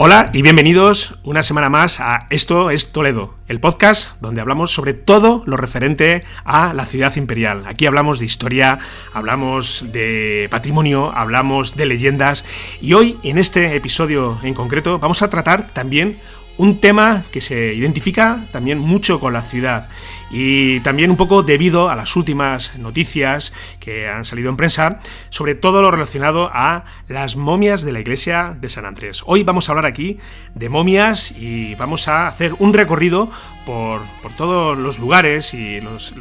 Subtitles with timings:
[0.00, 4.94] Hola y bienvenidos una semana más a Esto es Toledo, el podcast donde hablamos sobre
[4.94, 7.64] todo lo referente a la ciudad imperial.
[7.66, 8.78] Aquí hablamos de historia,
[9.12, 12.44] hablamos de patrimonio, hablamos de leyendas
[12.80, 16.20] y hoy en este episodio en concreto vamos a tratar también
[16.58, 19.88] un tema que se identifica también mucho con la ciudad
[20.30, 24.98] y también un poco debido a las últimas noticias que han salido en prensa
[25.30, 29.22] sobre todo lo relacionado a las momias de la iglesia de San Andrés.
[29.24, 30.18] Hoy vamos a hablar aquí
[30.54, 33.30] de momias y vamos a hacer un recorrido
[33.64, 34.02] por,
[34.36, 36.14] todos los lugares y los,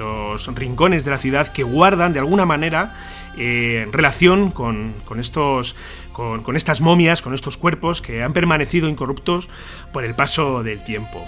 [0.55, 2.93] rincones de la ciudad que guardan de alguna manera
[3.38, 5.75] eh, relación con, estos,
[6.11, 9.49] con, con estas momias, con estos cuerpos que han permanecido incorruptos
[9.92, 11.25] por el paso del tiempo.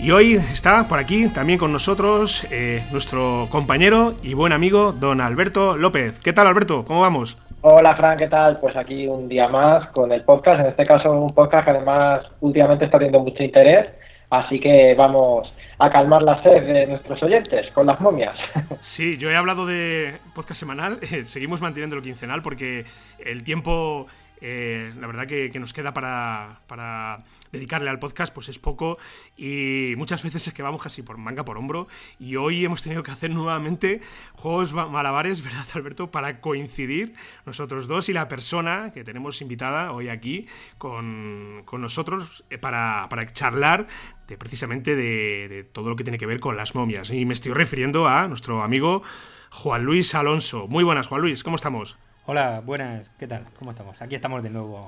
[0.00, 5.20] Y hoy está por aquí también con nosotros eh, nuestro compañero y buen amigo don
[5.20, 6.20] Alberto López.
[6.20, 6.84] ¿Qué tal Alberto?
[6.84, 7.36] ¿Cómo vamos?
[7.62, 8.58] Hola Fran, ¿qué tal?
[8.60, 12.22] Pues aquí un día más con el podcast, en este caso un podcast que además
[12.40, 13.88] últimamente está teniendo mucho interés,
[14.30, 18.36] así que vamos a calmar la sed de nuestros oyentes con las momias.
[18.80, 22.84] Sí, yo he hablado de podcast semanal, seguimos manteniendo lo quincenal porque
[23.18, 24.06] el tiempo
[24.40, 28.98] eh, la verdad que, nos queda para, para, dedicarle al podcast pues es poco
[29.36, 31.88] y muchas veces es que vamos casi por manga por hombro
[32.18, 34.00] y hoy hemos tenido que hacer nuevamente
[34.34, 36.10] juegos malabares, ¿verdad Alberto?
[36.10, 37.14] Para coincidir
[37.46, 40.46] nosotros dos y la persona que tenemos invitada hoy aquí
[40.78, 43.86] con, con nosotros eh, para, para, charlar
[44.26, 47.34] de, precisamente de, de todo lo que tiene que ver con las momias y me
[47.34, 49.02] estoy refiriendo a nuestro amigo
[49.50, 50.68] Juan Luis Alonso.
[50.68, 51.98] Muy buenas Juan Luis, ¿cómo estamos?
[52.30, 53.46] Hola, buenas, ¿qué tal?
[53.58, 54.02] ¿Cómo estamos?
[54.02, 54.78] Aquí estamos de nuevo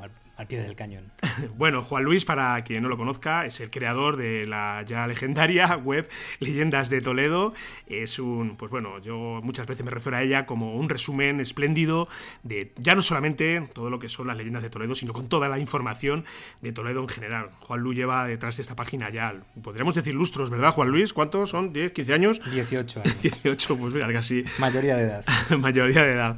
[0.40, 1.12] al pie del cañón.
[1.58, 5.76] bueno, Juan Luis, para quien no lo conozca, es el creador de la ya legendaria
[5.84, 6.08] web
[6.38, 7.52] Leyendas de Toledo.
[7.86, 12.08] Es un, pues bueno, yo muchas veces me refiero a ella como un resumen espléndido
[12.42, 15.48] de ya no solamente todo lo que son las leyendas de Toledo, sino con toda
[15.48, 16.24] la información
[16.62, 17.50] de Toledo en general.
[17.60, 21.12] Juan Luis lleva detrás de esta página ya, podríamos decir lustros, ¿verdad, Juan Luis?
[21.12, 21.74] ¿Cuántos son?
[21.74, 22.40] ¿10, 15 años?
[22.50, 23.22] 18 años.
[23.22, 24.44] 18, pues mira, casi.
[24.58, 25.24] Mayoría de edad.
[25.58, 26.36] Mayoría de edad.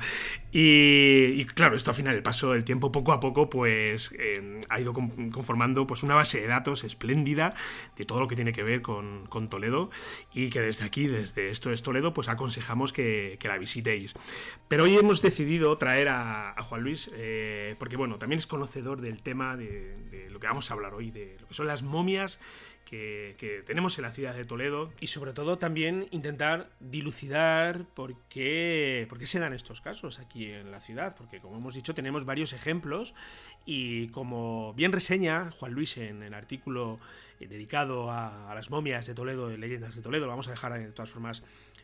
[0.55, 4.61] Y, y, claro, esto al final, el paso del tiempo, poco a poco, pues em,
[4.69, 7.55] ha ido conformando pues, una base de datos espléndida
[7.97, 9.91] de todo lo que tiene que ver con, Toledo
[10.33, 14.15] y que desde aquí, desde Esto es Toledo, pues aconsejamos que, la visitéis.
[14.69, 19.23] Pero hoy hemos decidido traer a, Juan Luis eh, porque bueno, también es conocedor del
[19.23, 22.39] tema de lo que vamos a hablar hoy, de lo que son las momias
[22.93, 24.93] que, tenemos en la ciudad de Toledo.
[25.01, 30.51] Y sobre todo también intentar dilucidar por qué, por qué se dan estos casos aquí
[30.51, 33.15] en la ciudad, porque como hemos dicho tenemos varios ejemplos
[33.65, 36.99] y como bien reseña Juan Luis en el artículo
[37.41, 41.11] eh, dedicado a, las momias de Toledo, leyendas de Toledo, vamos a dejar de todas
[41.11, 41.43] formas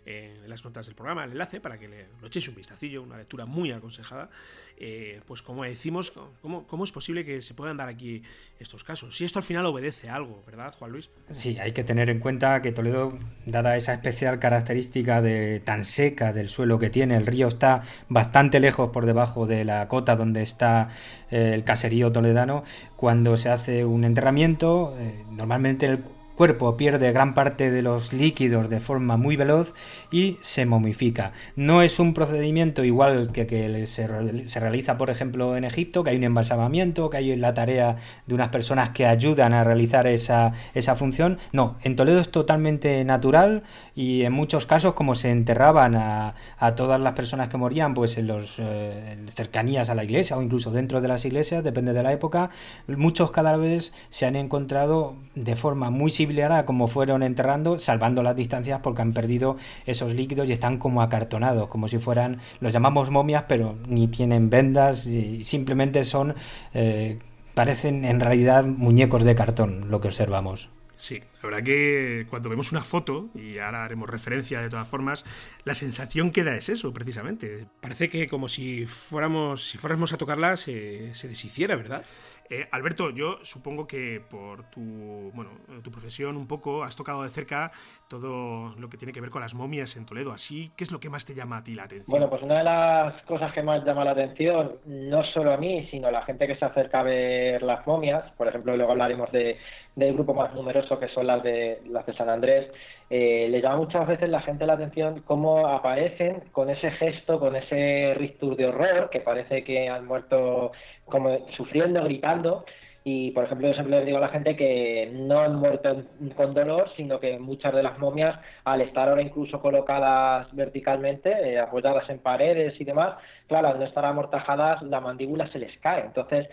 [0.08, 3.44] en las notas del programa el enlace para que lo echéis un vistacillo, una lectura
[3.44, 4.30] muy aconsejada.
[4.78, 8.22] Eh, pues como decimos, ¿cómo, ¿cómo, es posible que se puedan dar aquí
[8.58, 9.14] estos casos?
[9.14, 11.10] Si esto al final obedece a algo, ¿verdad, Juan Luis?
[11.36, 16.32] Sí, hay que tener en cuenta que Toledo, dada esa especial característica de tan seca
[16.32, 20.42] del suelo que tiene, el río está bastante lejos por debajo de la cota donde
[20.42, 20.88] está
[21.30, 22.64] eh, el caserío toledano.
[22.96, 26.02] Cuando se hace un enterramiento, eh, normalmente el
[26.38, 29.74] cuerpo pierde gran parte de los líquidos de forma muy veloz
[30.12, 31.32] y se momifica.
[31.56, 34.06] No es un procedimiento igual que, que se,
[34.48, 37.96] se, realiza, por ejemplo, en Egipto, que hay un embalsamamiento, que hay la tarea
[38.28, 41.38] de unas personas que ayudan a realizar esa, esa función.
[41.50, 43.64] No, en Toledo es totalmente natural
[43.96, 48.16] y en muchos casos, como se enterraban a, a todas las personas que morían, pues
[48.16, 52.04] en los eh, cercanías a la iglesia o incluso dentro de las iglesias, depende de
[52.04, 52.50] la época,
[52.86, 58.36] muchos cadáveres se han encontrado de forma muy similar a como fueron enterrando, salvando las
[58.36, 63.10] distancias porque han perdido esos líquidos y están como acartonados, como si fueran, los llamamos
[63.10, 66.34] momias, pero ni tienen vendas, y simplemente son,
[66.74, 67.18] eh,
[67.54, 70.68] parecen en realidad muñecos de cartón lo que observamos.
[70.98, 75.24] Sí, la verdad que cuando vemos una foto, y ahora haremos referencia de todas formas,
[75.64, 77.66] la sensación que da es eso, precisamente.
[77.80, 82.04] Parece que como si fuéramos, si fuéramos a tocarla se, se deshiciera, ¿verdad?
[82.50, 85.50] Eh, Alberto, yo supongo que por tu, bueno,
[85.82, 87.70] tu profesión un poco has tocado de cerca
[88.08, 90.32] todo lo que tiene que ver con las momias en Toledo.
[90.32, 92.10] Así, ¿qué es lo que más te llama a ti la atención?
[92.10, 95.86] Bueno, pues una de las cosas que más llama la atención, no solo a mí,
[95.90, 99.30] sino a la gente que se acerca a ver las momias, por ejemplo, luego hablaremos
[99.30, 99.58] de,
[99.94, 102.70] del grupo más numeroso que son las de, las de San Andrés,
[103.10, 107.56] eh, le llama muchas veces la gente la atención cómo aparecen con ese gesto, con
[107.56, 110.72] ese rictus de horror, que parece que han muerto
[111.06, 112.64] como sufriendo, gritando,
[113.10, 116.02] y, por ejemplo, yo siempre les digo a la gente que no han muerto
[116.36, 121.58] con dolor, sino que muchas de las momias, al estar ahora incluso colocadas verticalmente, eh,
[121.58, 123.16] apoyadas en paredes y demás,
[123.46, 126.02] claro, al no estar amortajadas, la mandíbula se les cae.
[126.02, 126.48] Entonces,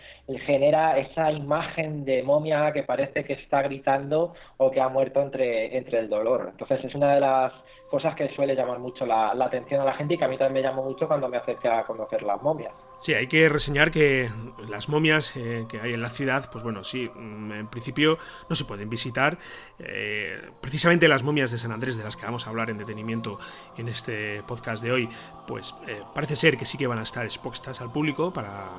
[0.46, 5.76] genera esa imagen de momia que parece que está gritando o que ha muerto entre,
[5.76, 6.48] entre el dolor.
[6.52, 7.52] Entonces, es una de las
[7.90, 10.64] cosas que suele llamar mucho la, atención a la gente y que a mí también
[10.64, 12.72] me llamó mucho cuando me acerqué a conocer las momias.
[13.00, 14.30] Sí, hay que reseñar que
[14.68, 18.56] las momias eh, que hay en la ciudad, pues bueno, sí, mm, en principio no
[18.56, 19.38] se pueden visitar.
[19.78, 23.38] Eh, precisamente las momias de San Andrés, de las que vamos a hablar en detenimiento
[23.76, 25.08] en este podcast de hoy,
[25.46, 28.70] pues eh, parece ser que sí que van a estar expuestas al público para,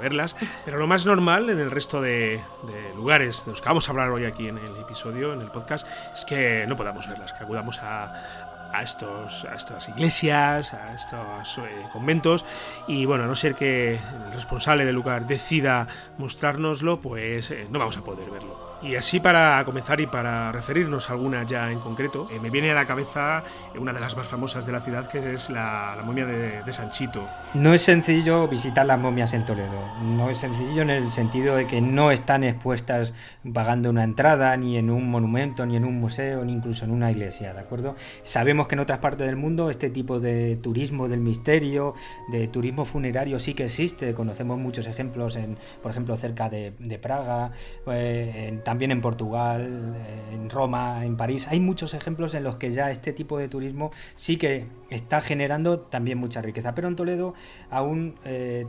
[0.00, 3.88] verlas, pero lo más normal en el resto de, de, lugares de los que vamos
[3.88, 7.32] a hablar hoy aquí en el episodio, en el podcast, es que no podamos verlas,
[7.32, 12.44] que acudamos a, a, estos, a estas iglesias, a estos eh, conventos,
[12.86, 15.86] y bueno, a no ser que el responsable del lugar decida
[16.18, 18.71] mostrárnoslo, pues eh, no vamos a poder verlo.
[18.82, 22.72] Y así para comenzar y para referirnos a alguna ya en concreto, eh, me viene
[22.72, 23.44] a la cabeza
[23.78, 27.28] una de las más famosas de la ciudad, que es la, momia de, Sanchito.
[27.54, 29.78] No es sencillo visitar las momias en Toledo.
[30.02, 33.14] No es sencillo en el sentido de que no están expuestas
[33.52, 37.10] pagando una entrada, ni en un monumento, ni en un museo, ni incluso en una
[37.10, 37.94] iglesia, ¿de acuerdo?
[38.24, 41.94] Sabemos que en otras partes del mundo este tipo de turismo del misterio,
[42.30, 44.14] de turismo funerario sí que existe.
[44.14, 47.52] Conocemos muchos ejemplos, en, por ejemplo, cerca de, Praga,
[47.86, 49.94] eh, en también en Portugal,
[50.32, 51.46] en Roma, en París.
[51.50, 55.80] Hay muchos ejemplos en los que ya este tipo de turismo sí que está generando
[55.80, 56.74] también mucha riqueza.
[56.74, 57.34] Pero en Toledo
[57.68, 58.64] aún eh,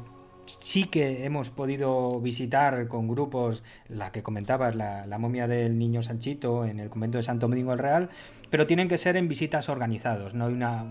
[0.59, 6.01] sí que hemos podido visitar con grupos la que comentabas, la, la, momia del niño
[6.03, 8.09] Sanchito en el convento de Santo Domingo el Real,
[8.53, 10.85] pero tienen que ser en visitas organizados, no hay una,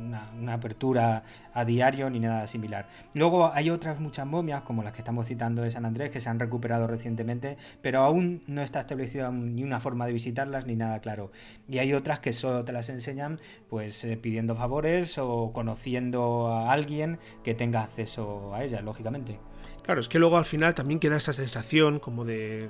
[0.52, 1.22] apertura
[1.54, 2.88] a diario ni nada similar.
[3.14, 6.28] Luego hay otras muchas momias, como las que estamos citando de San Andrés, que se
[6.28, 10.98] han recuperado recientemente, pero aún no está establecida ni una forma de visitarlas ni nada
[10.98, 11.30] claro.
[11.68, 13.38] Y hay otras que solo te las enseñan
[13.70, 19.38] pues eh, pidiendo favores o conociendo a alguien que tenga acceso a ellas, lógicamente.
[19.82, 22.68] Claro, es que luego al final también queda esa sensación como de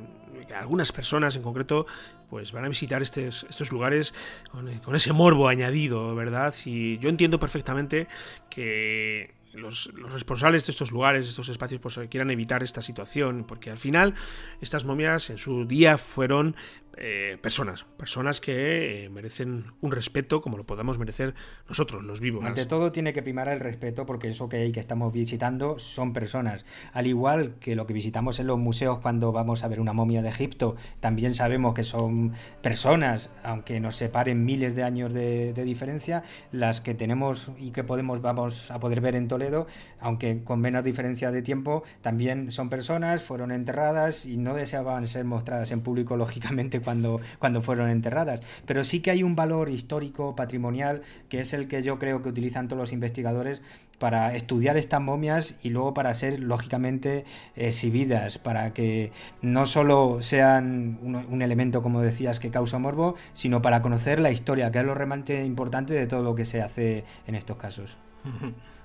[0.48, 1.86] que algunas personas en concreto
[2.30, 4.14] pues van a visitar estos, lugares
[4.50, 6.54] con, con ese morbo añadido, ¿verdad?
[6.64, 8.08] Y yo entiendo perfectamente
[8.48, 13.70] que los, responsables de estos lugares, de estos espacios, pues quieran evitar esta situación, porque
[13.70, 14.14] al final
[14.60, 16.56] estas momias en su día fueron
[16.98, 21.34] eh, personas, personas que eh, merecen un respeto como lo podamos merecer
[21.66, 22.44] nosotros, los vivos.
[22.44, 26.12] Ante todo tiene que primar el respeto porque eso que, hay que estamos visitando son
[26.12, 26.66] personas.
[26.92, 30.20] Al igual que lo que visitamos en los museos cuando vamos a ver una momia
[30.20, 36.24] de Egipto, también sabemos que son personas, aunque nos separen miles de años de, diferencia,
[36.50, 39.66] las que tenemos y que podemos vamos a poder ver en Toledo,
[40.00, 45.24] aunque con menos diferencia de tiempo, también son personas, fueron enterradas y no deseaban ser
[45.24, 48.40] mostradas en público, lógicamente, cuando, cuando fueron enterradas.
[48.66, 52.28] Pero sí que hay un valor histórico, patrimonial, que es el que yo creo que
[52.28, 53.62] utilizan todos los investigadores
[54.02, 57.24] para estudiar estas momias y luego para ser lógicamente
[57.54, 59.12] exhibidas, para que
[59.42, 64.72] no solo sean un, elemento, como decías, que causa morbo, sino para conocer la historia,
[64.72, 67.96] que es lo realmente importante de todo lo que se hace en estos casos.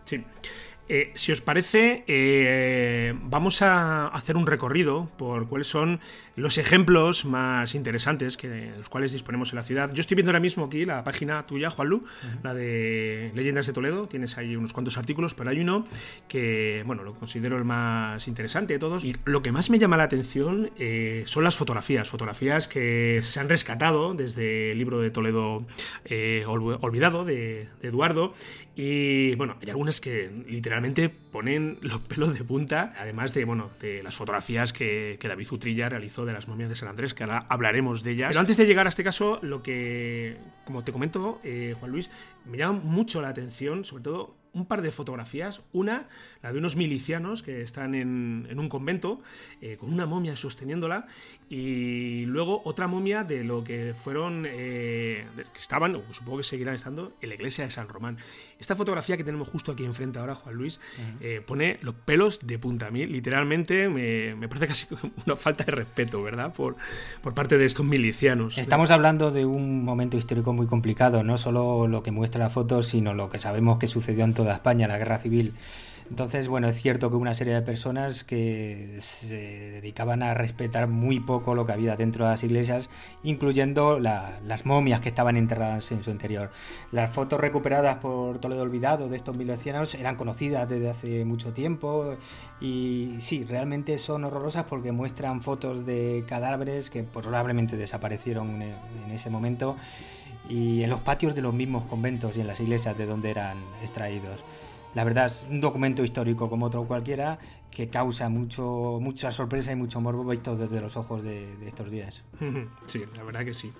[0.05, 0.23] Sí.
[0.89, 5.99] Eh, si os parece, eh, vamos a hacer un recorrido por cuáles son
[6.37, 9.91] los ejemplos más interesantes que los cuales disponemos en la ciudad.
[9.91, 12.03] Yo estoy viendo ahora mismo aquí la página tuya, Juanlu,
[12.43, 14.07] la de Leyendas de Toledo.
[14.07, 15.87] Tienes ahí unos cuantos artículos, pero hay uno
[16.27, 19.03] que, bueno, lo considero el más interesante de todos.
[19.03, 23.39] Y lo que más me llama la atención eh, son las fotografías, fotografías que se
[23.39, 25.65] han rescatado desde el libro de Toledo
[26.05, 28.35] eh, Olvidado de, Eduardo.
[28.75, 34.03] Y bueno, hay algunas que literalmente ponen los pelos de punta, además de, bueno, de
[34.03, 37.45] las fotografías que, que David Utrilla realizó de las momias de San Andrés, que ahora
[37.49, 38.29] hablaremos de ellas.
[38.29, 42.11] Pero antes de llegar a este caso, lo que, como te comento, eh, Juan Luis,
[42.45, 45.61] me llama mucho la atención, sobre todo un par de fotografías.
[45.71, 46.07] Una,
[46.41, 49.21] la de unos milicianos que están en, un convento
[49.61, 51.07] eh, con una momia sosteniéndola.
[51.49, 56.75] Y luego otra momia de lo que fueron, eh, que estaban, o supongo que seguirán
[56.75, 58.17] estando, en la iglesia de San Román.
[58.59, 60.79] Esta fotografía que tenemos justo aquí enfrente ahora, Juan Luis,
[61.21, 62.87] eh, pone los pelos de punta.
[62.87, 64.87] A mí, literalmente, me, me, parece casi
[65.25, 66.53] una falta de respeto, ¿verdad?
[66.53, 66.75] Por,
[67.21, 68.57] por parte de estos milicianos.
[68.57, 72.83] Estamos hablando de un momento histórico muy complicado, no solo lo que muestra la foto,
[72.83, 75.53] sino lo que sabemos que sucedió en toda España, la guerra civil.
[76.09, 81.19] Entonces, bueno, es cierto que una serie de personas que se dedicaban a respetar muy
[81.19, 82.89] poco lo que había dentro de las iglesias,
[83.23, 86.49] incluyendo las momias que estaban enterradas en su interior.
[86.91, 92.15] Las fotos recuperadas por Toledo Olvidado de estos milicianos eran conocidas desde hace mucho tiempo
[92.61, 99.29] y sí, realmente son horrorosas porque muestran fotos de cadáveres que probablemente desaparecieron en ese
[99.29, 99.75] momento
[100.49, 103.57] y en los patios de los mismos conventos y en las iglesias de donde eran
[103.81, 104.41] extraídos.
[104.95, 107.37] La verdad es un documento histórico como otro cualquiera
[107.69, 111.91] que causa mucho, mucha sorpresa y mucho morbo visto desde los ojos de, de estos
[111.91, 112.23] días.
[112.85, 113.71] Sí, la verdad que sí.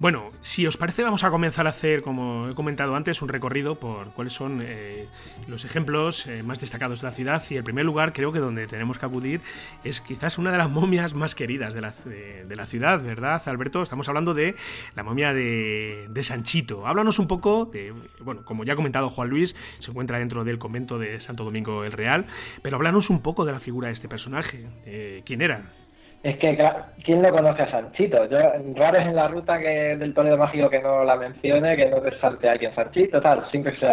[0.00, 3.78] Bueno, si os parece, vamos a comenzar a hacer, como he comentado antes, un recorrido
[3.78, 5.06] por cuáles son eh,
[5.46, 7.42] los ejemplos eh, más destacados de la ciudad.
[7.50, 9.42] Y el primer lugar, creo que donde tenemos que acudir,
[9.84, 13.82] es quizás una de las momias más queridas de la, de, la ciudad, ¿verdad, Alberto?
[13.82, 14.54] Estamos hablando de
[14.96, 16.86] la momia de, de, Sanchito.
[16.86, 17.92] Háblanos un poco de,
[18.22, 21.84] bueno, como ya ha comentado Juan Luis, se encuentra dentro del convento de Santo Domingo
[21.84, 22.24] el Real,
[22.62, 24.66] pero háblanos un poco de la figura de este personaje.
[24.86, 25.74] Eh, ¿Quién era?
[26.22, 26.54] Es que,
[27.02, 28.26] ¿quién no conoce a Sanchito?
[28.26, 28.38] Yo,
[28.74, 31.98] raro es en la ruta que del Toledo Mágico que no la mencione, que no
[31.98, 33.86] resalte a alguien Sanchito, tal, siempre se,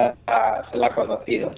[0.69, 1.51] se la ha conocido.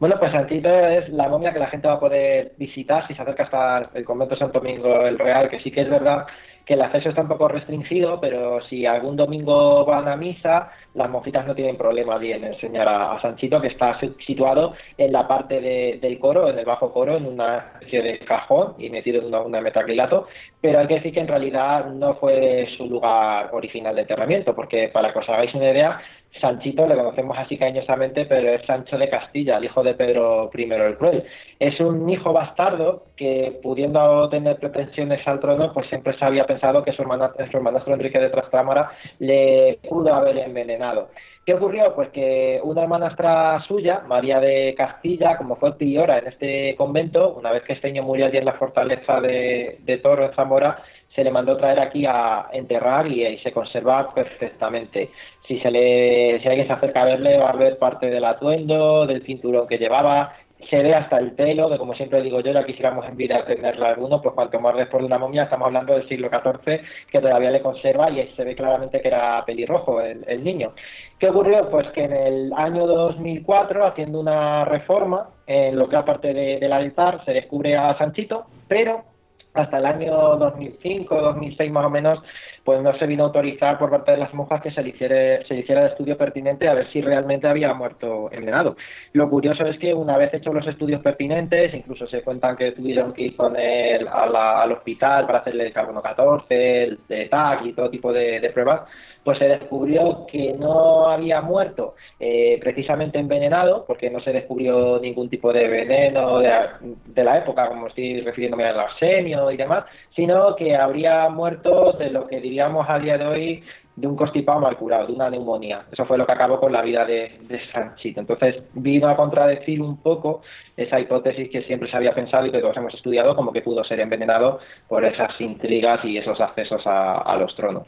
[0.00, 3.22] Bueno, pues Sanchito es la momia que la gente va a poder visitar si se
[3.22, 6.26] acerca hasta el convento de Santo Domingo el Real, que sí que es verdad
[6.66, 11.08] que el acceso está un poco restringido, pero si algún domingo van a misa, las
[11.08, 13.96] monjitas no tienen problema en enseñar a, Sanchito, que está
[14.26, 18.74] situado en la parte del coro, en el bajo coro, en una especie de cajón
[18.78, 20.26] y metido en un metacrilato,
[20.60, 24.88] pero hay que decir que en realidad no fue su lugar original de enterramiento, porque
[24.88, 26.00] para que os hagáis una idea,
[26.40, 30.62] Sanchito le conocemos así cariñosamente, pero es Sancho de Castilla, el hijo de Pedro I
[30.62, 31.24] el Cruel.
[31.58, 36.82] Es un hijo bastardo que, pudiendo tener pretensiones al trono, pues siempre se había pensado
[36.82, 41.08] que su, hermana, su hermanastro Enrique de Trastámara le pudo haber envenenado.
[41.46, 41.94] ¿Qué ocurrió?
[41.94, 47.52] Pues que una hermanastra suya, María de Castilla, como fue priora en este convento, una
[47.52, 50.82] vez que Esteño murió allí en la fortaleza de, de Toro, en Zamora,
[51.16, 55.10] se le mandó traer aquí a enterrar y, se conserva perfectamente.
[55.48, 59.06] Si se le, si alguien se acerca a verle, va a ver parte del atuendo,
[59.06, 60.34] del cinturón que llevaba,
[60.68, 63.86] se ve hasta el pelo, que como siempre digo yo, ya quisiéramos en vida tenerlo
[63.86, 66.80] alguno, pues cuanto más después de una momia, estamos hablando del siglo XIV,
[67.10, 70.72] que todavía le conserva y se ve claramente que era pelirrojo el, el niño.
[71.18, 71.70] ¿Qué ocurrió?
[71.70, 76.72] Pues que en el año 2004, haciendo una reforma, en lo que aparte de, del
[76.72, 79.15] altar, se descubre a Sanchito, pero
[79.56, 82.18] hasta el año 2005, 2006 más o menos,
[82.66, 85.54] pues no se vino a autorizar por parte de las monjas que se hiciera, se
[85.54, 88.76] hiciera el estudio pertinente a ver si realmente había muerto envenenado.
[89.12, 93.12] Lo curioso es que una vez hechos los estudios pertinentes, incluso se cuentan que tuvieron
[93.12, 97.72] que ir con él al hospital para hacerle el carbono 14, el de TAC y
[97.72, 98.82] todo tipo de pruebas,
[99.26, 105.28] pues se descubrió que no había muerto eh, precisamente envenenado, porque no se descubrió ningún
[105.28, 110.76] tipo de veneno de, la época, como estoy refiriéndome al arsenio y demás, sino que
[110.76, 113.64] habría muerto de lo que diríamos a día de hoy
[113.96, 115.84] de un constipado mal curado, de una neumonía.
[115.92, 118.20] Eso fue lo que acabó con la vida de, de Sanchito.
[118.20, 120.40] Entonces vino a contradecir un poco
[120.74, 123.84] esa hipótesis que siempre se había pensado y que todos hemos estudiado como que pudo
[123.84, 127.86] ser envenenado por esas intrigas y esos accesos a los tronos.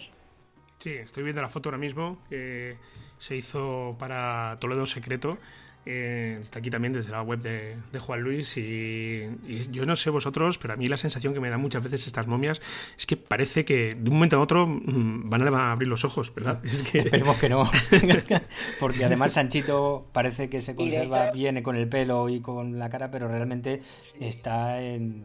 [0.77, 2.77] Sí, estoy viendo la foto ahora mismo que
[3.17, 5.39] se hizo para Toledo Secreto.
[5.87, 9.27] Eh, está aquí también desde la web de, Juan Luis y,
[9.71, 12.27] yo no sé vosotros, pero a mí la sensación que me dan muchas veces estas
[12.27, 12.61] momias
[12.99, 16.35] es que parece que de un momento a otro mm, van a abrir los ojos,
[16.35, 16.61] ¿verdad?
[16.65, 16.99] Es que...
[16.99, 17.71] Esperemos que no,
[18.81, 23.11] porque además Sanchito parece que se conserva bien con el pelo y con la cara,
[23.11, 23.83] pero realmente
[24.21, 25.25] está en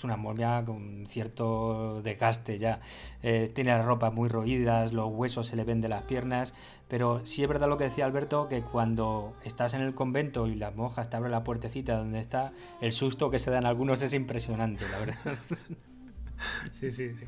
[0.00, 2.80] es una momia con cierto desgaste ya.
[3.22, 6.54] Eh, tiene las ropas muy roídas, los huesos se le ven de las piernas,
[6.90, 10.56] pero sí es verdad lo que decía Alberto, que cuando estás en el convento y
[10.56, 14.12] las monjas te abren la puertecita donde está, el susto que se dan algunos es
[14.12, 15.16] impresionante, la verdad.
[16.72, 17.10] sí, sí.
[17.14, 17.24] sí.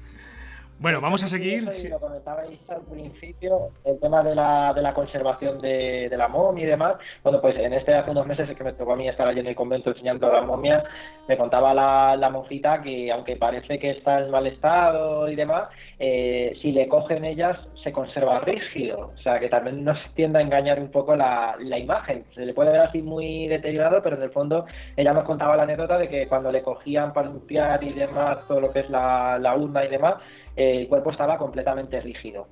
[0.83, 1.63] Bueno, vamos a seguir.
[1.89, 6.65] Lo comentabais al principio, el tema de la, de la conservación de, de, la momia
[6.65, 6.97] y demás.
[7.23, 9.47] Bueno, pues en este hace unos meses que me tocó a mí estar allí en
[9.47, 10.83] el convento enseñando a la momia,
[11.29, 15.69] me contaba la, la monjita que aunque parece que está en mal estado y demás,
[16.01, 19.13] eh, si le cogen ellas se conserva rígido.
[19.15, 22.25] O sea, que también nos tiende a engañar un poco la, la imagen.
[22.35, 25.63] Se le puede ver así muy deteriorado, pero en el fondo ella nos contaba la
[25.63, 29.39] anécdota de que cuando le cogían para limpiar y demás todo lo que es la,
[29.39, 30.17] la urna y demás,
[30.57, 32.49] el cuerpo estaba completamente rígido.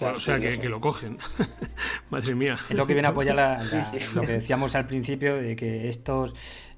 [0.00, 1.18] o sea, que, que, lo cogen.
[2.10, 2.56] Madre mía.
[2.68, 5.88] Es lo que viene a apoyar la, la, lo que decíamos al principio, de que
[5.88, 6.34] estos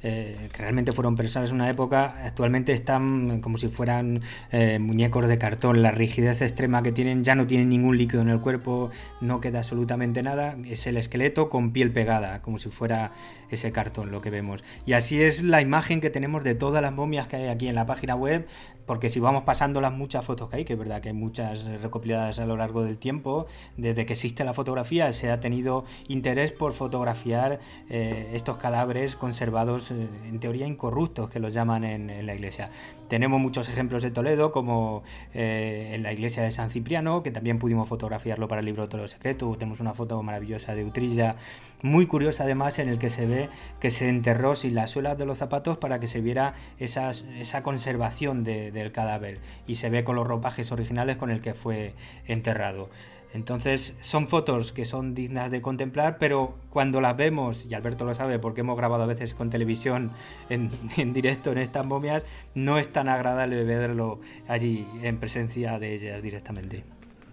[0.06, 4.20] eh, que realmente fueron personas en una época, actualmente están como si fueran
[4.52, 5.82] eh, muñecos de cartón.
[5.82, 8.90] La rigidez extrema que tienen ya no tienen ningún líquido en el cuerpo,
[9.22, 10.56] no queda absolutamente nada.
[10.66, 13.12] Es el esqueleto con piel pegada, como si fuera
[13.50, 14.62] ese cartón lo que vemos.
[14.86, 17.74] Y así es la imagen que tenemos de todas las momias que hay aquí en
[17.74, 18.46] la página web,
[18.86, 21.64] porque si vamos pasando las muchas fotos que hay, que es verdad que hay muchas
[21.64, 23.46] recopiladas a lo largo del tiempo,
[23.76, 29.90] desde que existe la fotografía se ha tenido interés por fotografiar eh, estos cadáveres conservados
[29.90, 32.70] en teoría incorruptos que los llaman en, la iglesia.
[33.14, 35.04] Tenemos muchos ejemplos de Toledo, como
[35.34, 39.02] eh, en la iglesia de San Cipriano, que también pudimos fotografiarlo para el libro Todo
[39.02, 39.54] lo Secreto.
[39.56, 41.36] Tenemos una foto maravillosa de Utrilla,
[41.80, 45.26] muy curiosa además, en el que se ve que se enterró sin las suelas de
[45.26, 49.38] los zapatos para que se viera esa conservación de, del cadáver.
[49.68, 51.94] Y se ve con los ropajes originales con el que fue
[52.26, 52.88] enterrado.
[53.34, 58.14] Entonces son fotos que son dignas de contemplar, pero cuando las vemos, y Alberto lo
[58.14, 60.12] sabe porque hemos grabado a veces con televisión
[60.48, 60.70] en,
[61.12, 62.24] directo en estas momias,
[62.54, 66.84] no es tan agradable verlo allí en presencia de ellas directamente.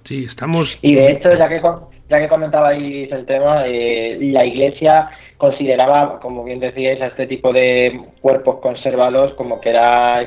[0.03, 0.77] Sí, estamos...
[0.81, 1.61] Y de hecho, ya que,
[2.09, 5.09] ya que comentabais el tema, eh, la iglesia
[5.41, 10.23] consideraba, como bien decíais, a este tipo de cuerpos conservados como que era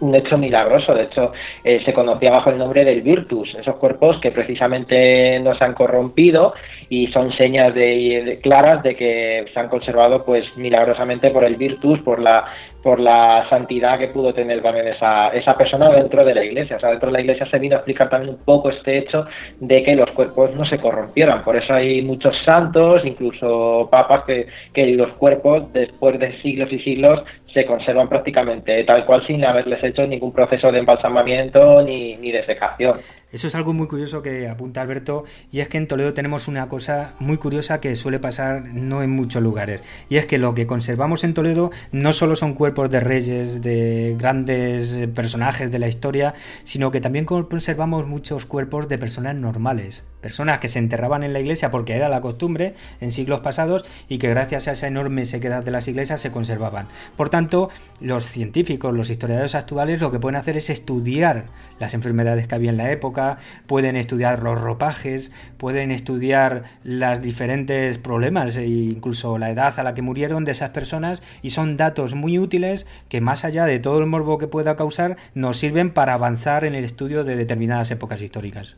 [0.00, 0.96] un, hecho milagroso.
[0.96, 1.32] De hecho,
[1.62, 5.74] eh, se conocía bajo el nombre del Virtus, esos cuerpos que precisamente no se han
[5.74, 6.54] corrompido
[6.88, 12.00] y son señas de, claras de que se han conservado pues milagrosamente por el Virtus,
[12.00, 12.44] por la
[12.82, 16.76] por la santidad que pudo tener también esa, esa persona dentro de la iglesia.
[16.76, 19.26] O sea, dentro de la iglesia se vino a explicar también un poco este hecho
[19.60, 21.42] de que los cuerpos no se corrompieran.
[21.42, 26.78] Por eso hay muchos santos, incluso papas, que, que los cuerpos, después de siglos y
[26.80, 32.30] siglos, se conservan prácticamente tal cual sin haberles hecho ningún proceso de embalsamamiento ni, ni
[32.30, 32.94] de secación.
[33.30, 36.68] Eso es algo muy curioso que apunta Alberto y es que en Toledo tenemos una
[36.68, 40.66] cosa muy curiosa que suele pasar no en muchos lugares y es que lo que
[40.66, 46.34] conservamos en Toledo no solo son cuerpos de reyes, de grandes personajes de la historia,
[46.64, 51.40] sino que también conservamos muchos cuerpos de personas normales, personas que se enterraban en la
[51.40, 55.64] iglesia porque era la costumbre en siglos pasados y que gracias a esa enorme sequedad
[55.64, 56.88] de las iglesias se conservaban.
[57.16, 61.46] Por tanto, los científicos, los historiadores actuales lo que pueden hacer es estudiar
[61.78, 67.98] las enfermedades que había en la época, pueden estudiar los ropajes, pueden estudiar los diferentes
[67.98, 72.14] problemas e incluso la edad a la que murieron de esas personas y son datos
[72.14, 76.14] muy útiles que más allá de todo el morbo que pueda causar nos sirven para
[76.14, 78.76] avanzar en el estudio de determinadas épocas históricas.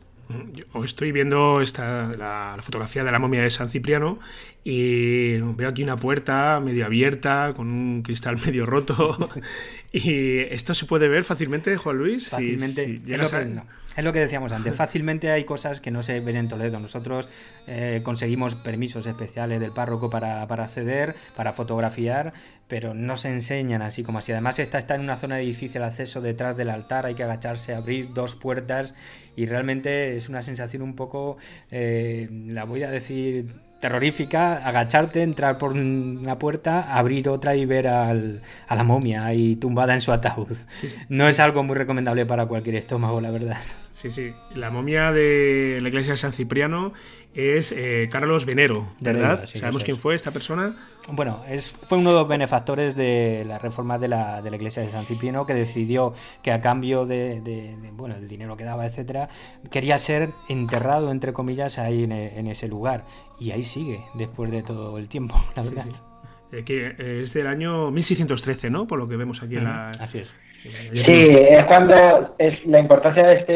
[0.53, 4.19] Yo estoy viendo esta, la, la, fotografía de la momia de San Cipriano
[4.63, 9.29] y veo aquí una puerta medio abierta con un cristal medio roto
[9.93, 12.29] y esto se puede ver fácilmente, Juan Luis.
[12.29, 12.85] Fácilmente.
[12.85, 13.45] Si, si es, lo que, a...
[13.45, 13.65] no,
[13.97, 14.73] es, lo que, decíamos antes.
[14.77, 16.79] Fácilmente hay cosas que no se ven en Toledo.
[16.79, 17.27] Nosotros
[17.67, 22.33] eh, conseguimos permisos especiales del párroco para, para, acceder, para fotografiar,
[22.69, 24.31] pero no se enseñan así como así.
[24.31, 27.05] Además, esta está en una zona de difícil acceso detrás del altar.
[27.05, 28.93] Hay que agacharse, abrir dos puertas
[29.35, 31.37] y realmente es una sensación un poco,
[31.69, 37.87] eh, la voy a decir terrorífica, agacharte, entrar por una puerta, abrir otra y ver
[37.87, 40.55] al, a la momia ahí tumbada en su ataúd.
[40.79, 40.99] Sí, sí.
[41.09, 43.57] No es algo muy recomendable para cualquier estómago, la verdad.
[43.91, 44.33] Sí, sí.
[44.55, 46.93] La momia de la iglesia de San Cipriano
[47.33, 49.29] es eh, Carlos Venero, ¿verdad?
[49.29, 50.75] Venero, sí, ¿Sabemos quién fue esta persona?
[51.07, 54.83] Bueno, es, fue uno de los benefactores de la reforma de la, de la iglesia
[54.83, 56.13] de San Cipriano que decidió
[56.43, 59.29] que a cambio de, de, de bueno, el dinero que daba, etcétera,
[59.71, 63.05] quería ser enterrado, entre comillas, ahí en, en, ese lugar.
[63.39, 65.85] Y ahí sigue, después de todo el tiempo, la verdad.
[65.89, 68.87] Sí, eh, que es del año 1613, ¿no?
[68.87, 69.61] Por lo que vemos aquí uh -huh.
[69.61, 69.89] en la...
[69.91, 70.33] Así es.
[70.63, 73.53] Sí, es cuando es la importancia de este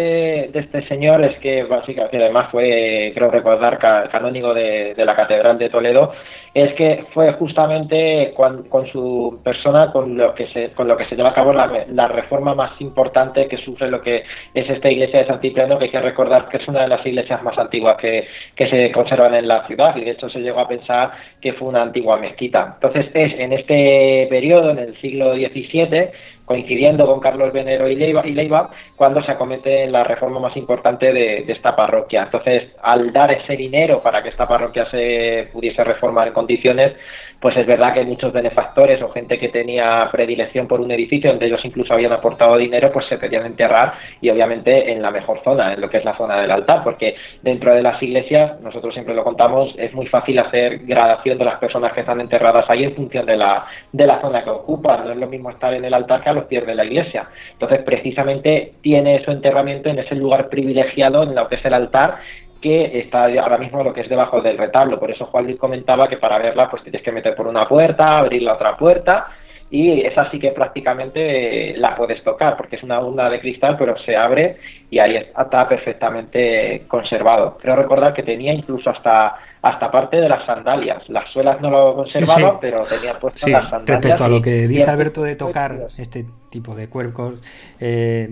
[0.52, 5.60] de este señor es que básicamente además fue creo recordar canónigo de, de, la catedral
[5.60, 6.14] de Toledo
[6.56, 11.16] es que fue justamente con, su persona con lo que se con lo que se
[11.16, 14.24] lleva a cabo la, la, reforma más importante que sufre lo que
[14.56, 17.06] es esta iglesia de San Cipriano que hay que recordar que es una de las
[17.06, 20.62] iglesias más antiguas que, que se conservan en la ciudad y de hecho se llegó
[20.62, 22.78] a pensar que fue una antigua mezquita.
[22.82, 26.10] Entonces es en este periodo en el siglo XVII
[26.46, 31.12] coincidiendo con Carlos Venero y Leiva, y Leiva cuando se acomete la reforma más importante
[31.12, 32.24] de, esta parroquia.
[32.24, 36.94] Entonces, al dar ese dinero para que esta parroquia se pudiese reformar en condiciones,
[37.40, 41.48] pues es verdad que muchos benefactores o gente que tenía predilección por un edificio, donde
[41.48, 45.74] ellos incluso habían aportado dinero, pues se querían enterrar y obviamente en la mejor zona,
[45.74, 49.14] en lo que es la zona del altar, porque dentro de las iglesias, nosotros siempre
[49.14, 52.96] lo contamos, es muy fácil hacer gradación de las personas que están enterradas ahí en
[52.96, 55.06] función de la, de la zona que ocupan.
[55.06, 57.28] No es lo mismo estar en el altar que los pies de la iglesia.
[57.54, 62.18] Entonces, precisamente tiene su enterramiento en ese lugar privilegiado en lo que es el altar
[62.62, 65.00] que está ahora mismo lo que es debajo del retablo.
[65.00, 68.18] Por eso Juan Luis comentaba que para verla pues tienes que meter por una puerta,
[68.18, 69.28] abrir la otra puerta
[69.70, 73.98] y esa sí que prácticamente la puedes tocar porque es una onda de cristal pero
[73.98, 74.58] se abre
[74.90, 77.58] y ahí está perfectamente conservado.
[77.62, 81.10] Creo recordar que tenía incluso hasta hasta parte de las sandalias.
[81.10, 83.88] Las suelas no lo conservaba, pero tenía puestas las sandalias.
[83.88, 87.40] Respecto a lo que dice Alberto de tocar este tipo de cuerpos,
[87.80, 88.30] eh,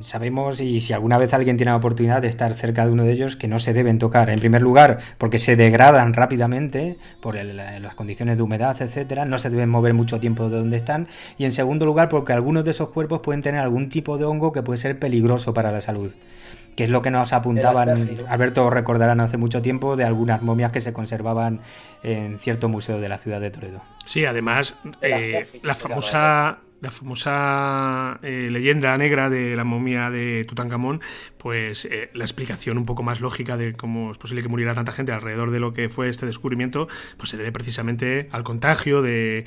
[0.00, 3.12] sabemos, y si alguna vez alguien tiene la oportunidad de estar cerca de uno de
[3.12, 4.30] ellos, que no se deben tocar.
[4.30, 9.50] En primer lugar, porque se degradan rápidamente por las condiciones de humedad, etcétera, no se
[9.50, 11.06] deben mover mucho tiempo de donde están.
[11.36, 14.52] Y en segundo lugar, porque algunos de esos cuerpos pueden tener algún tipo de hongo
[14.52, 16.14] que puede ser peligroso para la salud
[16.76, 20.80] que es lo que nos apuntaban, Alberto recordarán hace mucho tiempo, de algunas momias que
[20.80, 21.60] se conservaban
[22.02, 23.82] en cierto museo de la ciudad de Toledo.
[24.06, 31.00] Sí, además, eh, la famosa la famosa eh, leyenda negra de la momia de Tutankamón,
[31.38, 34.90] pues eh, la explicación un poco más lógica de cómo es posible que muriera tanta
[34.90, 39.46] gente alrededor de lo que fue este descubrimiento, pues se debe precisamente al contagio de,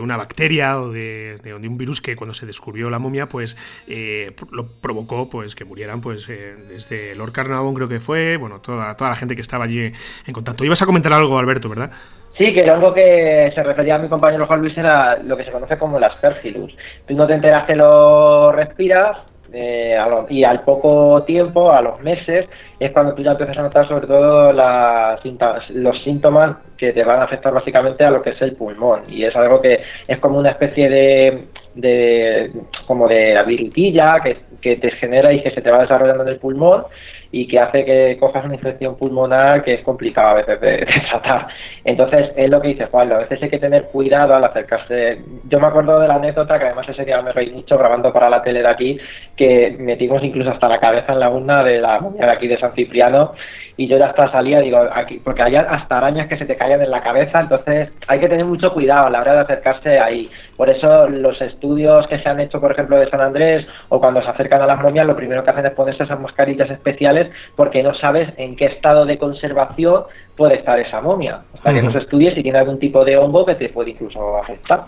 [0.00, 4.66] una bacteria o de, un virus que cuando se descubrió la momia, pues eh, lo
[4.66, 9.16] provocó pues que murieran pues desde Lord Carnarvon creo que fue, bueno, toda, toda la
[9.16, 9.92] gente que estaba allí
[10.26, 10.64] en contacto.
[10.64, 11.92] Ibas a comentar algo, Alberto, ¿verdad?
[12.36, 15.44] Sí, que lo único que se refería a mi compañero Juan Luis era lo que
[15.44, 16.74] se conoce como las aspergillus.
[17.06, 19.18] Tú no te enteras que lo respiras
[19.52, 19.98] eh,
[20.30, 22.48] y al poco tiempo, a los meses,
[22.80, 27.24] es cuando tú ya empiezas a notar sobre todo los síntomas que te van a
[27.24, 29.02] afectar básicamente a lo que es el pulmón.
[29.08, 32.50] Y es algo que es como una especie de, de
[32.86, 36.38] como de virutilla que, que te genera y que se te va desarrollando en el
[36.38, 36.84] pulmón
[37.32, 41.48] y que hace que cojas una infección pulmonar que es complicada a veces de, tratar.
[41.82, 45.18] Entonces, es lo que dice Juan, a veces hay que tener cuidado al acercarse.
[45.48, 48.28] Yo me acuerdo de la anécdota, que además ese día me reí mucho grabando para
[48.28, 48.98] la tele de aquí,
[49.34, 52.58] que metimos incluso hasta la cabeza en la urna de la momia de aquí de
[52.58, 53.32] San Cipriano
[53.82, 56.80] y yo ya hasta salía, digo, aquí, porque hay hasta arañas que se te caen
[56.80, 60.30] en la cabeza, entonces hay que tener mucho cuidado a la hora de acercarse ahí.
[60.56, 64.22] Por eso los estudios que se han hecho, por ejemplo, de San Andrés o cuando
[64.22, 67.82] se acercan a las momias, lo primero que hacen es ponerse esas mascarillas especiales porque
[67.82, 70.04] no sabes en qué estado de conservación
[70.36, 71.40] puede estar esa momia.
[71.54, 74.36] Hasta que no se estudie si tiene algún tipo de hongo que te puede incluso
[74.36, 74.82] afectar.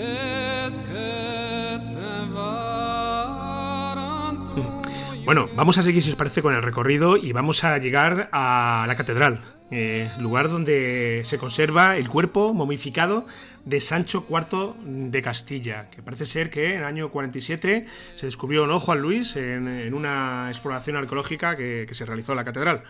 [5.24, 8.84] Bueno, vamos a seguir, si os parece, con el recorrido y vamos a llegar a
[8.88, 13.26] la catedral, eh, lugar donde se conserva el cuerpo momificado
[13.64, 17.86] de Sancho IV de Castilla, que parece ser que en el año 47
[18.16, 22.82] se descubrió en Juan Luis en, una exploración arqueológica que se realizó en la catedral.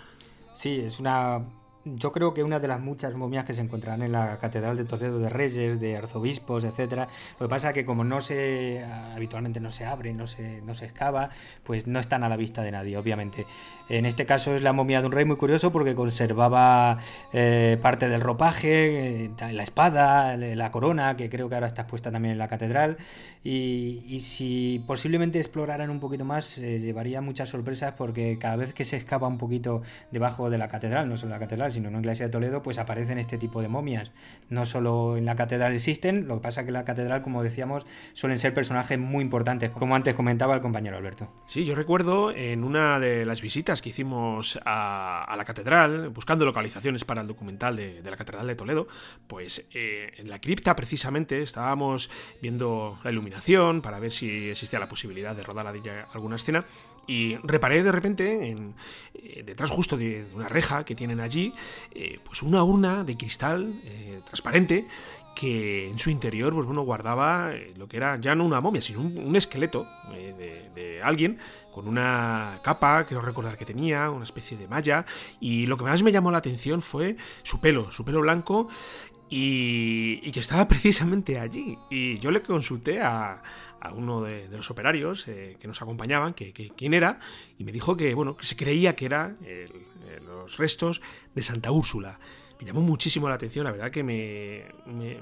[0.55, 1.41] Sí, es una
[1.85, 4.85] yo creo que una de las muchas momias que se encontrarán en la Catedral de
[4.85, 9.61] Toledo de Reyes, de arzobispos, etcétera, lo que pasa es que como no se habitualmente
[9.61, 11.31] no se abre, no se, no se excava,
[11.65, 13.47] pues no están a la vista de nadie, obviamente.
[13.91, 16.99] En este caso es la momia de un rey muy curioso porque conservaba
[17.33, 22.13] eh, parte del ropaje, eh, la espada, la corona, que creo que ahora está expuesta
[22.13, 22.99] también en la catedral,
[23.43, 28.97] y, si posiblemente exploraran un poquito más, llevaría muchas sorpresas porque cada vez que se
[28.97, 32.27] excava un poquito debajo de la catedral, no solo la catedral, sino en una iglesia
[32.27, 34.13] de Toledo, pues aparecen este tipo de momias.
[34.51, 37.87] No solo en la catedral existen, lo que pasa que en la catedral, como decíamos,
[38.13, 41.33] suelen ser personajes muy importantes, como antes comentaba el compañero Alberto.
[41.47, 47.05] Sí, yo recuerdo en una de las visitas que hicimos a, la catedral, buscando localizaciones
[47.05, 48.89] para el documental de, la catedral de Toledo,
[49.27, 54.89] pues eh, en la cripta precisamente estábamos viendo la iluminación para ver si existía la
[54.89, 55.67] posibilidad de rodar
[56.13, 56.65] alguna escena
[57.07, 58.75] y reparé de repente, en,
[59.15, 61.53] eh, detrás justo de una reja que tienen allí,
[61.93, 63.75] eh, pues una urna de cristal
[64.25, 64.87] transparente
[65.35, 69.01] que en su interior, pues bueno, guardaba lo que era ya no una momia, sino
[69.01, 71.39] un, esqueleto de, de, alguien
[71.73, 75.07] con una capa, quiero recordar que tenía, una especie de malla,
[75.41, 78.69] y lo que más me llamó la atención fue su pelo, su pelo blanco,
[79.31, 81.79] y, que estaba precisamente allí.
[81.89, 83.43] Y yo le consulté a,
[83.95, 87.19] uno de, los operarios eh, que nos acompañaban, que, quién era,
[87.57, 89.39] y me dijo que, bueno, que se creía que eran
[90.27, 91.01] los restos
[91.35, 92.19] de Santa Úrsula.
[92.61, 94.67] Me llamó muchísimo la atención, la verdad que me,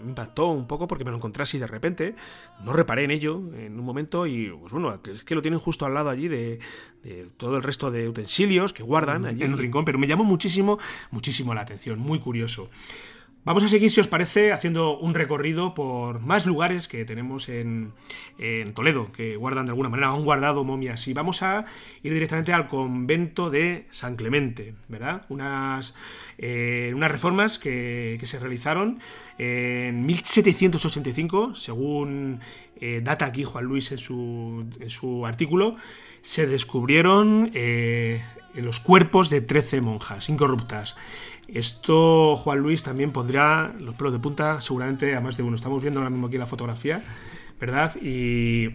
[0.05, 2.16] impactó un poco porque me lo encontré así de repente.
[2.64, 5.87] No reparé en ello en un momento y, pues bueno, es que lo tienen justo
[5.87, 6.59] al lado allí de,
[7.03, 10.24] de todo el resto de utensilios que guardan allí en un rincón, pero me llamó
[10.24, 10.79] muchísimo,
[11.12, 12.70] muchísimo la atención, muy curioso.
[13.49, 17.95] Vamos a seguir, si os parece, haciendo un recorrido por más lugares que tenemos en,
[18.75, 21.09] Toledo, que guardan de alguna manera, han guardado momias.
[21.09, 21.65] Y vamos a
[22.03, 25.25] ir directamente al convento de San Clemente, ¿verdad?
[25.31, 25.95] Unas,
[26.37, 29.01] eh, unas reformas que, se realizaron
[29.39, 32.41] en 1785, según
[32.83, 35.77] eh, data aquí Juan Luis en su, en su artículo,
[36.21, 38.23] se descubrieron eh,
[38.62, 40.97] los cuerpos de 13 monjas incorruptas.
[41.49, 45.57] Esto Juan Luis también pondrá los pelos de punta seguramente a más de uno.
[45.57, 47.03] Estamos viendo ahora mismo aquí la fotografía,
[47.59, 47.97] ¿verdad?
[48.03, 48.68] Y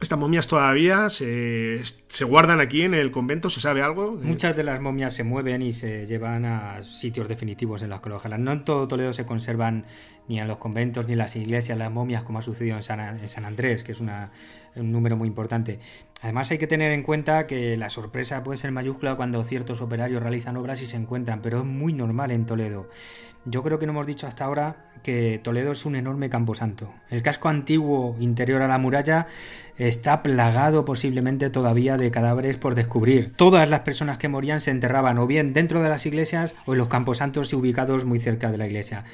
[0.00, 1.82] estas momias todavía se,
[2.24, 4.18] guardan aquí en el convento, ¿se sabe algo?
[4.20, 8.08] Muchas de las momias se mueven y se llevan a sitios definitivos en los que
[8.08, 9.86] No en todo Toledo se conservan
[10.28, 13.44] ni en los conventos ni en las iglesias las momias como ha sucedido en San,
[13.44, 14.10] Andrés, que es un
[14.74, 15.78] número muy importante.
[16.20, 20.22] Además hay que tener en cuenta que la sorpresa puede ser mayúscula cuando ciertos operarios
[20.22, 22.90] realizan obras y se encuentran, pero es muy normal en Toledo.
[23.46, 26.92] Yo creo que no hemos dicho hasta ahora que Toledo es un enorme camposanto.
[27.08, 29.28] El casco antiguo interior a la muralla
[29.78, 33.32] está plagado posiblemente todavía de cadáveres por descubrir.
[33.36, 36.78] Todas las personas que morían se enterraban o bien dentro de las iglesias o en
[36.78, 39.04] los camposantos ubicados muy cerca de la iglesia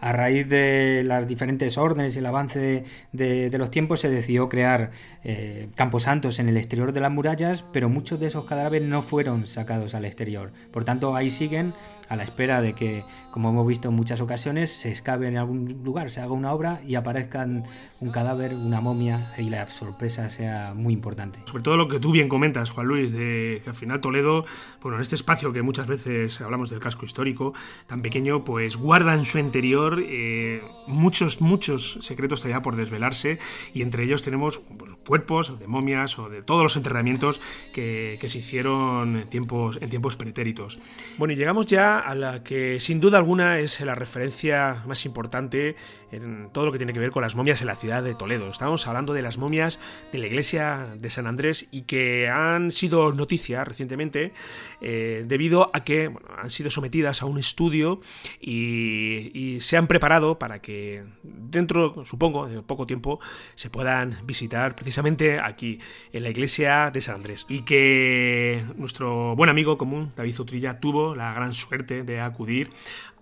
[0.00, 4.90] a raíz de las diferentes órdenes y el avance de, los tiempos se decidió crear
[5.24, 9.46] eh, camposantos en el exterior de las murallas, pero muchos de esos cadáveres no fueron
[9.46, 10.52] sacados al exterior.
[10.70, 11.74] Por tanto, ahí siguen
[12.08, 15.82] a la espera de que, como hemos visto en muchas ocasiones, se escabe en algún
[15.82, 17.64] lugar, se haga una obra y aparezcan
[18.00, 21.40] un cadáver, una momia y la sorpresa sea muy importante.
[21.46, 24.44] Sobre todo lo que tú bien comentas, Juan Luis, de que al final Toledo,
[24.82, 27.54] bueno, en este espacio que muchas veces hablamos del casco histórico,
[27.86, 33.38] tan pequeño, pues guarda en su interior eh, muchos, muchos secretos todavía por desvelarse
[33.72, 37.40] y entre ellos tenemos pues, cuerpos de momias o de todos los enterramientos
[37.72, 39.88] que, se hicieron en tiempos, en
[40.18, 40.78] pretéritos.
[41.16, 45.76] Bueno, y llegamos ya a la que sin duda alguna es la referencia más importante
[46.10, 48.50] en todo lo que tiene que ver con las momias en la ciudad de Toledo.
[48.50, 49.78] Estamos hablando de las momias
[50.12, 54.32] de la iglesia de San Andrés y que han sido noticia recientemente
[54.80, 58.00] eh, debido a que han sido sometidas a un estudio
[58.40, 63.20] y, y se han preparado para que dentro, supongo, de poco tiempo
[63.54, 64.95] se puedan visitar precisamente
[65.42, 65.78] aquí,
[66.12, 67.46] en la iglesia de San Andrés.
[67.48, 72.70] Y que nuestro buen amigo común, David Utrilla, tuvo la gran suerte de acudir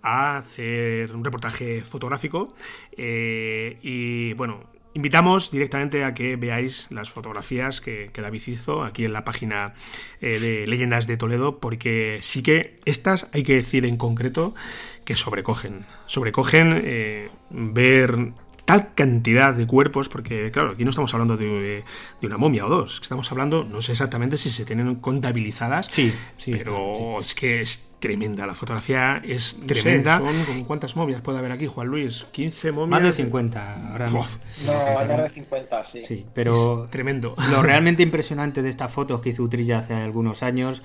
[0.01, 2.53] a hacer un reportaje fotográfico.
[2.97, 9.11] Eh, y bueno, Invitamos directamente a que veáis las fotografías que, David hizo aquí en
[9.11, 9.73] la página
[10.21, 14.55] eh, de Leyendas de Toledo, porque sí que estas hay que decir en concreto
[15.03, 15.85] que sobrecogen.
[16.05, 18.31] Sobrecogen eh, ver
[18.65, 21.83] tal cantidad de cuerpos, porque claro, aquí no estamos hablando de,
[22.23, 26.13] una momia o dos, estamos hablando, no sé exactamente si se tienen contabilizadas, sí,
[26.51, 30.19] pero es que es tremenda, la fotografía es tremenda.
[30.19, 32.27] son, ¿Cuántas momias puede haber aquí, Juan Luis?
[32.33, 32.89] ¿15 momias?
[32.89, 36.01] Más de 50, ahora No, más de 50, sí.
[36.03, 37.35] Sí, pero tremendo.
[37.51, 40.83] Lo realmente impresionante de estas fotos que hizo Utrilla hace algunos años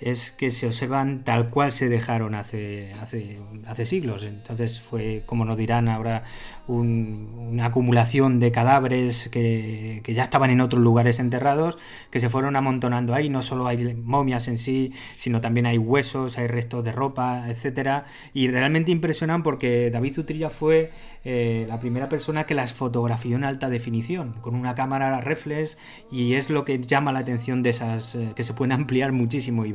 [0.00, 4.24] es que se observan tal cual se dejaron hace, hace, hace siglos.
[4.24, 6.24] Entonces fue, como nos dirán ahora,
[6.68, 11.78] una acumulación de cadáveres que, que, ya estaban en otros lugares enterrados,
[12.10, 13.28] que se fueron amontonando ahí.
[13.28, 18.06] No solo hay momias en sí, sino también hay huesos, hay restos de ropa, etcétera,
[18.34, 20.90] y realmente impresionan porque David Utrilla fue
[21.28, 25.76] eh, la primera persona que las fotografió en alta definición, con una cámara reflex,
[26.08, 29.64] y es lo que llama la atención de esas, eh, que se pueden ampliar muchísimo
[29.66, 29.72] y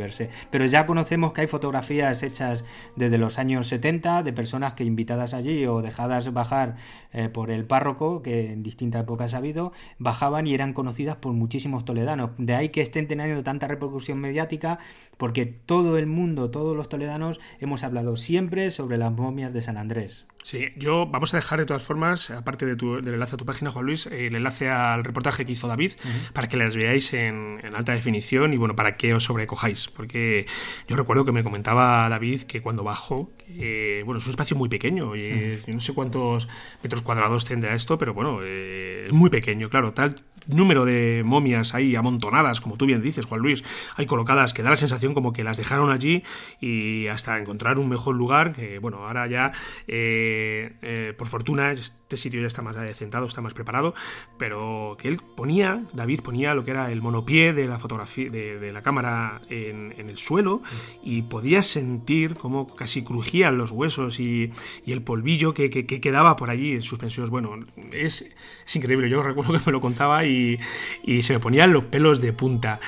[0.49, 2.63] Pero ya conocemos que hay fotografías hechas
[2.95, 6.75] desde los años 70 de personas que invitadas allí o dejadas bajar
[7.13, 11.33] eh, por el párroco, que en distintas épocas ha habido, bajaban y eran conocidas por
[11.33, 12.31] muchísimos toledanos.
[12.37, 14.79] De ahí que estén teniendo tanta repercusión mediática,
[15.17, 19.77] porque todo el mundo, todos los toledanos, hemos hablado siempre sobre las momias de San
[19.77, 20.25] Andrés.
[20.43, 23.45] Sí, yo vamos a dejar de todas formas, aparte de tu, del enlace a tu
[23.45, 25.93] página, Juan Luis, el enlace al reportaje que hizo David
[26.33, 29.87] para que las veáis en, alta definición y bueno, para que os sobrecojáis.
[29.89, 30.47] Porque
[30.87, 33.31] yo recuerdo que me comentaba David que cuando bajó,
[34.05, 36.47] bueno, es un espacio muy pequeño, y, no sé cuántos
[36.81, 40.15] metros cuadrados tendrá esto, pero bueno, eh, es muy pequeño, claro, tal
[40.47, 43.63] número de momias ahí amontonadas, como tú bien dices, Juan Luis,
[43.95, 46.23] hay colocadas que da la sensación como que las dejaron allí
[46.59, 49.51] y hasta encontrar un mejor lugar, que bueno, ahora ya,
[49.87, 50.30] eh,
[50.81, 53.93] eh, por fortuna, este sitio ya está más adecentado, está más preparado,
[54.37, 58.71] pero que él ponía, David ponía lo que era el monopié de la fotografía, de,
[58.71, 60.61] la cámara en, el suelo
[61.03, 64.51] y podías sentir cómo casi crujían los huesos y,
[64.85, 67.29] el polvillo que, quedaba por allí en suspensiones.
[67.29, 68.25] Bueno, es,
[68.65, 70.41] es increíble, yo recuerdo que me lo contaba y
[71.03, 72.79] y, se me ponían los pelos de punta.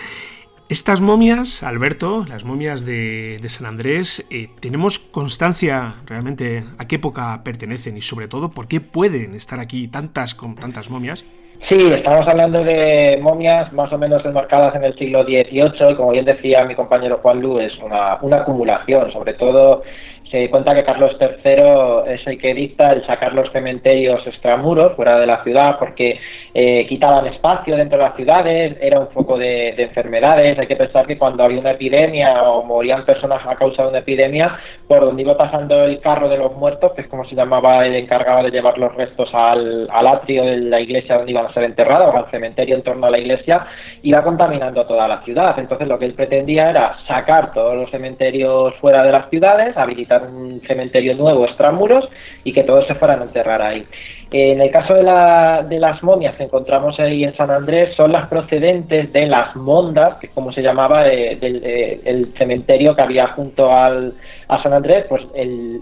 [0.73, 7.39] Estas momias, Alberto, las momias de, San Andrés, eh, ¿tenemos constancia realmente a qué época
[7.45, 11.23] pertenecen y sobre todo por qué pueden estar aquí tantas con tantas momias?
[11.69, 16.25] Sí, estamos hablando de momias más o menos enmarcadas en el siglo XVIII como bien
[16.25, 19.83] decía mi compañero Juan Lu, es una acumulación, sobre todo
[20.29, 25.19] se cuenta que Carlos III es el que dicta el sacar los cementerios extramuros fuera
[25.19, 26.19] de la ciudad porque
[26.53, 30.57] eh, quitaban espacio dentro de las ciudades, era un foco de, enfermedades.
[30.57, 33.99] Hay que pensar que cuando había una epidemia o morían personas a causa de una
[33.99, 34.57] epidemia,
[34.87, 37.95] por donde iba pasando el carro de los muertos, que es como se llamaba el
[37.95, 42.13] encargado de llevar los restos al, atrio de la iglesia donde iban a ser enterrados,
[42.13, 43.59] al cementerio en torno a la iglesia,
[44.03, 45.57] iba contaminando toda la ciudad.
[45.57, 50.12] Entonces lo que él pretendía era sacar todos los cementerios fuera de las ciudades, habilitar
[50.21, 52.07] un cementerio nuevo extramuros
[52.43, 53.85] y que todos se fueran a enterrar ahí.
[54.31, 59.13] En el caso de, las momias que encontramos ahí en San Andrés, son las procedentes
[59.13, 64.13] de las mondas, que como se llamaba del cementerio que había junto al,
[64.47, 65.23] a San Andrés, pues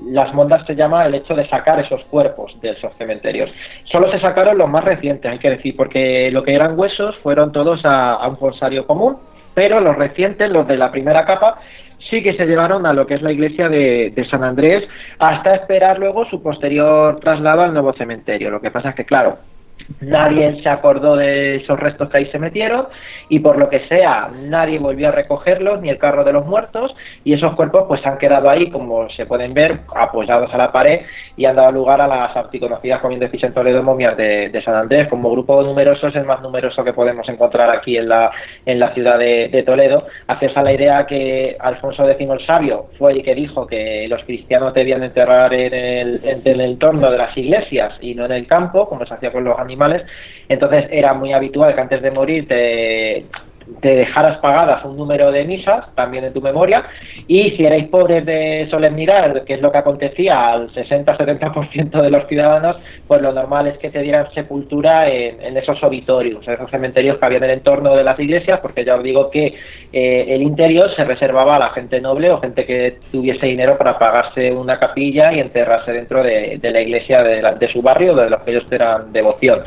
[0.09, 3.49] las mondas se llama el hecho de sacar esos cuerpos de esos cementerios.
[3.85, 7.51] Solo se sacaron los más recientes, hay que decir, porque lo que eran huesos fueron
[7.51, 9.17] todos a, un fonsario común,
[9.53, 11.59] pero los recientes, los de la primera capa,
[12.11, 14.83] sí que se llevaron a lo que es la iglesia de, San Andrés
[15.17, 18.51] hasta esperar luego su posterior traslado al nuevo cementerio.
[18.51, 19.39] Lo que pasa es que, claro,
[20.01, 22.87] Nadie se acordó de esos restos que ahí se metieron
[23.29, 26.93] y por lo que sea nadie volvió a recogerlos ni el carro de los muertos
[27.23, 31.01] y esos cuerpos pues han quedado ahí como se pueden ver apoyados a la pared
[31.37, 34.75] y han dado lugar a las articonocidas como bien decís en Toledo momias de, San
[34.75, 35.07] Andrés.
[35.07, 38.31] Como grupo numeroso es el más numeroso que podemos encontrar aquí en la,
[38.65, 43.13] en la ciudad de, Toledo hacerse a la idea que Alfonso X el Sabio fue
[43.13, 47.37] el que dijo que los cristianos debían enterrar en el, en el entorno de las
[47.37, 50.03] iglesias y no en el campo como se hacía con los animales.
[50.49, 53.25] Entonces era muy habitual que antes de morir te,
[53.81, 56.83] te dejaras pagadas un número de misas, también en tu memoria,
[57.27, 62.27] y si erais pobres de solemnidad, que es lo que acontecía al 60-70% de los
[62.27, 67.17] ciudadanos, pues lo normal es que te dieran sepultura en, esos obitorios, en esos cementerios
[67.17, 69.55] que había en el entorno de las iglesias, porque ya os digo que
[69.93, 73.97] eh, el interior se reservaba a la gente noble o gente que tuviese dinero para
[73.97, 78.41] pagarse una capilla y enterrarse dentro de, la iglesia de, de su barrio, de los
[78.41, 79.61] que ellos eran devoción.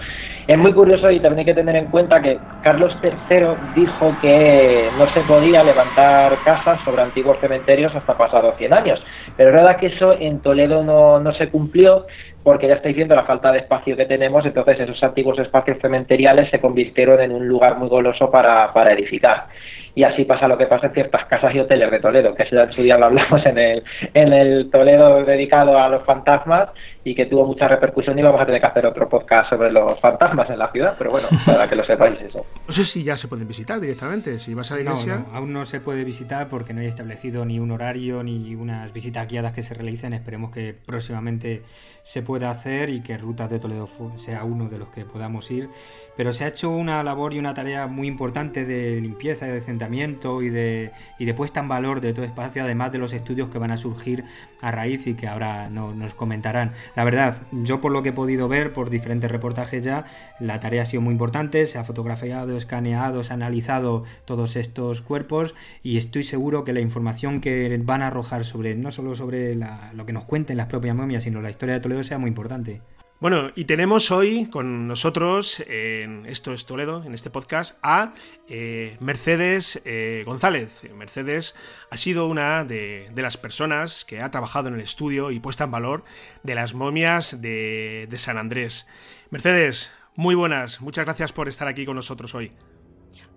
[0.47, 4.91] Es muy curioso y también hay que tener en cuenta que Carlos III dijo que
[4.99, 9.03] no se podía levantar casas sobre antiguos cementerios hasta pasados 100 años.
[9.39, 12.07] Pero es verdad que eso en Toledo no, no se cumplió
[12.43, 16.51] porque ya estáis viendo la falta de espacio que tenemos, entonces esos antiguos espacios cementeriales
[16.51, 19.47] se convirtieron en un lugar muy goloso para, para edificar
[19.95, 22.73] y así pasa lo que pasa en ciertas casas y hoteles de Toledo, que en
[22.73, 26.71] su día lo hablamos en el, en el Toledo dedicado a los fantasmas
[27.05, 29.99] y que tuvo mucha repercusión y vamos a tener que hacer otro podcast sobre los
[30.01, 32.39] fantasmas en la ciudad, pero bueno, para que lo sepáis eso.
[32.67, 35.25] No sé si ya se pueden visitar directamente, si vas a la iglesia.
[35.31, 38.93] No, aún no se puede visitar porque no hay establecido ni un horario ni unas
[38.93, 41.63] visitas guiadas que se realicen, esperemos que próximamente
[42.03, 45.53] se pueda pueda hacer y que Rutas de Toledo sea uno de los que podamos
[45.53, 45.69] ir.
[46.17, 50.43] Pero se ha hecho una labor y una tarea muy importante de limpieza, de decentamiento
[50.43, 50.91] y de,
[51.21, 53.77] y de puesta en valor de todo espacio, además de los estudios que van a
[53.77, 54.25] surgir
[54.61, 56.73] a raíz y que ahora nos comentarán.
[56.97, 60.05] La verdad, yo por lo que he podido ver por diferentes reportajes ya,
[60.39, 65.03] la tarea ha sido muy importante, se ha fotografiado, escaneado, se ha analizado todos estos
[65.03, 69.57] cuerpos y estoy seguro que la información que van a arrojar sobre no solo sobre
[69.57, 72.81] lo que nos cuenten las propias momias, sino la historia de Toledo sea muy importante.
[73.21, 78.13] Bueno, y tenemos hoy con nosotros, en Esto es Toledo, en este podcast, a
[78.49, 80.83] eh, Mercedes eh, González.
[80.95, 81.55] Mercedes
[81.91, 85.71] ha sido una de, las personas que ha trabajado en el estudio y puesta en
[85.71, 86.05] valor
[86.43, 88.87] de las momias de, San Andrés.
[89.31, 92.53] Mercedes, muy buenas, muchas gracias por estar aquí con nosotros hoy.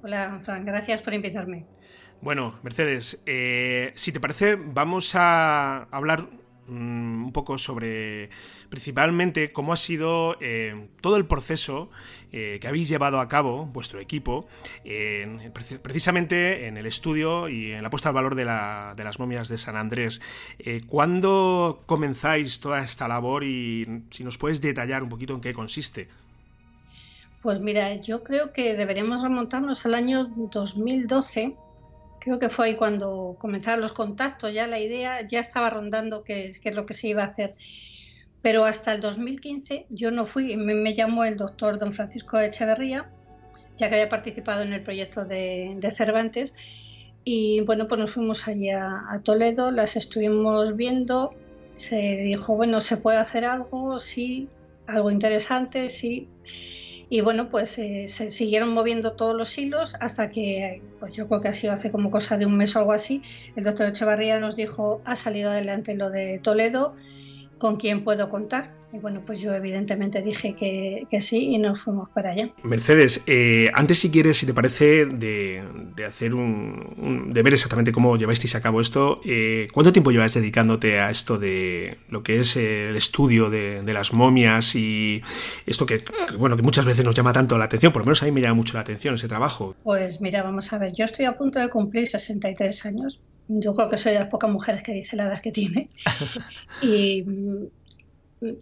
[0.02, 1.66] Hola, Fran, gracias por invitarme.
[2.20, 6.28] Bueno, Mercedes, eh, si te parece, vamos a hablar
[6.68, 8.30] Mm, un poco sobre
[8.68, 11.90] principalmente cómo ha sido eh, todo el proceso
[12.34, 14.48] eh, que habéis llevado a cabo, vuestro equipo,
[15.82, 19.78] precisamente en el estudio y en la puesta al valor de, las momias de San
[19.78, 20.20] Andrés.
[20.60, 25.54] Eh, ¿Cuándo comenzáis toda esta labor y si nos puedes detallar un poquito en qué
[25.54, 26.10] consiste?
[27.42, 31.56] Pues mira, yo creo que deberíamos remontarnos al año 2012
[32.20, 36.48] Creo que fue ahí cuando comenzaron los contactos, ya la idea ya estaba rondando qué,
[36.48, 37.56] es lo que se iba a hacer.
[38.42, 43.10] Pero hasta el 2015 yo no fui, me, llamó el doctor don Francisco Echeverría,
[43.78, 46.56] ya que había participado en el proyecto de, Cervantes.
[47.24, 51.34] Y bueno, pues nos fuimos allí a, Toledo, las estuvimos viendo,
[51.76, 54.00] se dijo, bueno, ¿se puede hacer algo?
[54.00, 54.48] Sí,
[54.88, 56.30] algo interesante, sí.
[57.10, 61.42] Y bueno, pues eh, se siguieron moviendo todos los hilos hasta que, pues yo creo
[61.42, 63.22] que ha sido hace como cosa de un mes o algo así,
[63.56, 66.96] el doctor Echevarría nos dijo, ha salido adelante lo de Toledo,
[67.58, 68.77] ¿con quién puedo contar?
[68.94, 72.50] Y bueno, pues yo evidentemente dije que, sí y nos fuimos para allá.
[72.64, 75.62] Mercedes, eh, antes si quieres, si te parece, de,
[76.08, 81.00] hacer un, de ver exactamente cómo llevasteis a cabo esto, eh, ¿cuánto tiempo lleváis dedicándote
[81.00, 85.22] a esto de lo que es el estudio de, las momias y
[85.66, 86.04] esto que,
[86.38, 88.42] bueno, que muchas veces nos llama tanto la atención, por lo menos a mí me
[88.42, 89.76] llama mucho la atención ese trabajo?
[89.84, 93.20] Pues mira, vamos a ver, yo estoy a punto de cumplir 63 años.
[93.50, 95.90] Yo creo que soy de las pocas mujeres que dice la edad que tiene.
[96.82, 97.24] y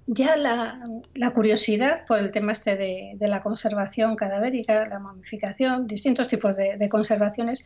[0.08, 6.56] ya la, curiosidad por el tema este de, la conservación cadavérica, la mamificación, distintos tipos
[6.56, 7.64] de, conservaciones,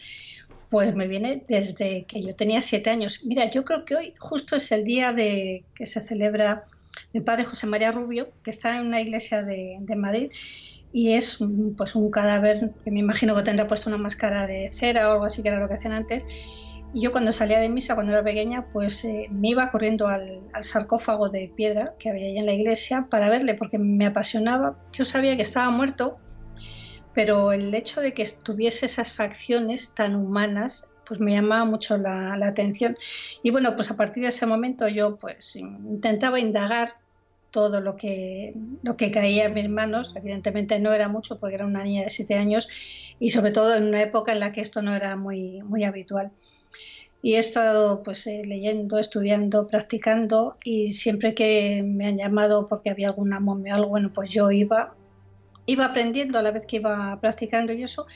[0.69, 3.25] pues me viene desde que yo tenía siete años.
[3.25, 6.65] Mira, yo creo que hoy justo es el día de que se celebra
[7.13, 10.31] el padre José María Rubio, que está en una iglesia de, Madrid
[10.91, 11.37] y es
[11.77, 15.25] pues un cadáver que me imagino que tendrá puesto una máscara de cera o algo
[15.25, 16.25] así que era lo que hacían antes
[16.93, 21.29] yo cuando salía de misa, cuando era pequeña, pues eh, me iba corriendo al, sarcófago
[21.29, 24.77] de piedra que había ahí en la iglesia para verle, porque me apasionaba.
[24.91, 26.17] Yo sabía que estaba muerto,
[27.13, 32.33] pero el hecho de que tuviese esas facciones tan humanas, pues me llamaba mucho la,
[32.43, 32.97] atención.
[33.43, 36.95] Y bueno, pues a partir de ese momento yo pues intentaba indagar
[37.51, 40.13] todo lo que, lo que caía en mis manos.
[40.15, 42.67] Evidentemente no era mucho porque era una niña de siete años
[43.19, 46.31] y sobre todo en una época en la que esto no era muy, muy habitual
[47.21, 52.89] y he estado pues eh, leyendo, estudiando, practicando y siempre que me han llamado porque
[52.89, 54.95] había alguna momia o algo, bueno, pues yo iba,
[55.65, 58.07] iba aprendiendo a la vez que iba practicando y eso.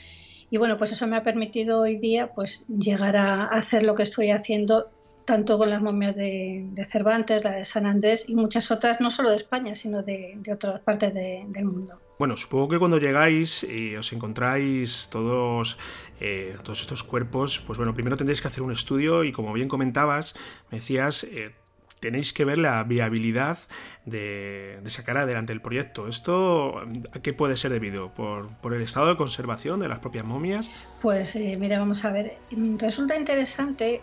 [0.50, 4.04] Y bueno, pues eso me ha permitido hoy día pues llegar a hacer lo que
[4.04, 4.90] estoy haciendo
[5.24, 9.30] tanto con las momias de, Cervantes, la de San Andrés y muchas otras, no solo
[9.30, 11.98] de España, sino de, otras partes del mundo.
[12.18, 15.78] Bueno, supongo que cuando llegáis y os encontráis todos,
[16.20, 19.68] eh, todos estos cuerpos, pues bueno, primero tendréis que hacer un estudio y como bien
[19.68, 20.34] comentabas,
[20.70, 21.52] me decías, eh,
[22.00, 23.58] tenéis que ver la viabilidad
[24.04, 26.08] de, sacar adelante el proyecto.
[26.08, 26.78] ¿Esto
[27.12, 28.12] a qué puede ser debido?
[28.12, 30.70] ¿Por, ¿Por, el estado de conservación de las propias momias?
[31.00, 32.36] Pues eh, mira, vamos a ver,
[32.78, 34.02] resulta interesante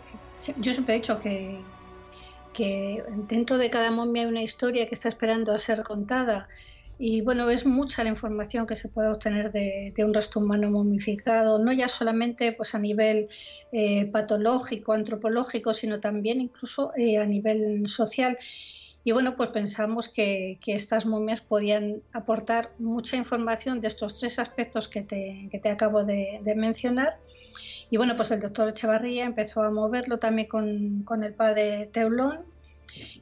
[0.58, 1.62] yo siempre he dicho que
[3.28, 6.48] dentro de cada momia hay una historia que está esperando a ser contada.
[6.98, 11.58] Y bueno, es mucha la información que se puede obtener de, un resto humano momificado,
[11.58, 13.28] no ya solamente pues, a nivel
[13.72, 18.38] eh, patológico, antropológico, sino también incluso eh, a nivel social.
[19.04, 24.86] Y bueno, pues pensamos que, estas momias podían aportar mucha información de estos tres aspectos
[24.88, 27.18] que te, que te acabo de mencionar
[27.92, 32.46] y bueno, pues el doctor Echevarría empezó a moverlo también con, el padre Teulón,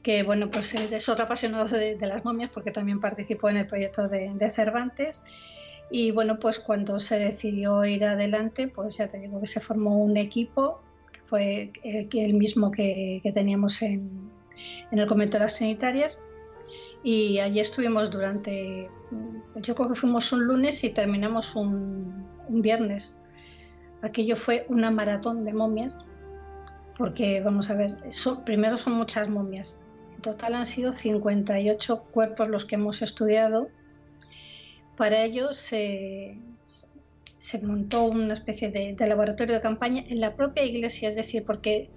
[0.03, 4.07] que bueno, pues es otro apasionado de, las momias porque también participó en el proyecto
[4.07, 5.21] de, Cervantes.
[5.89, 9.97] Y bueno, pues cuando se decidió ir adelante, pues ya te digo que se formó
[9.97, 14.31] un equipo, que fue el, mismo que, teníamos en,
[14.91, 16.17] en, el convento de las Trinitarias.
[17.03, 18.89] Y allí estuvimos durante,
[19.55, 23.15] yo creo que fuimos un lunes y terminamos un, viernes.
[24.01, 26.05] Aquello fue una maratón de momias,
[27.01, 27.89] porque vamos a ver,
[28.45, 29.79] primero son muchas momias.
[30.15, 33.69] En total han sido 58 cuerpos los que hemos estudiado.
[34.97, 36.37] Para ello se,
[37.39, 41.43] se montó una especie de, de, laboratorio de campaña en la propia iglesia, es decir,
[41.43, 41.89] porque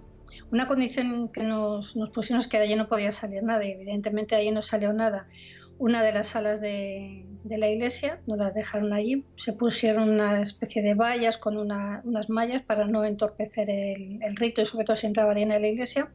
[0.50, 3.72] una condición que nos, nos pusimos es que de allí no podía salir nada, y
[3.72, 5.28] evidentemente allí no salió nada.
[5.76, 10.40] Una de las salas de, de la iglesia nos las dejaron allí, se pusieron una
[10.40, 14.96] especie de vallas con unas mallas para no entorpecer el, el, rito y sobre todo
[14.96, 16.10] si entraba bien en la iglesia.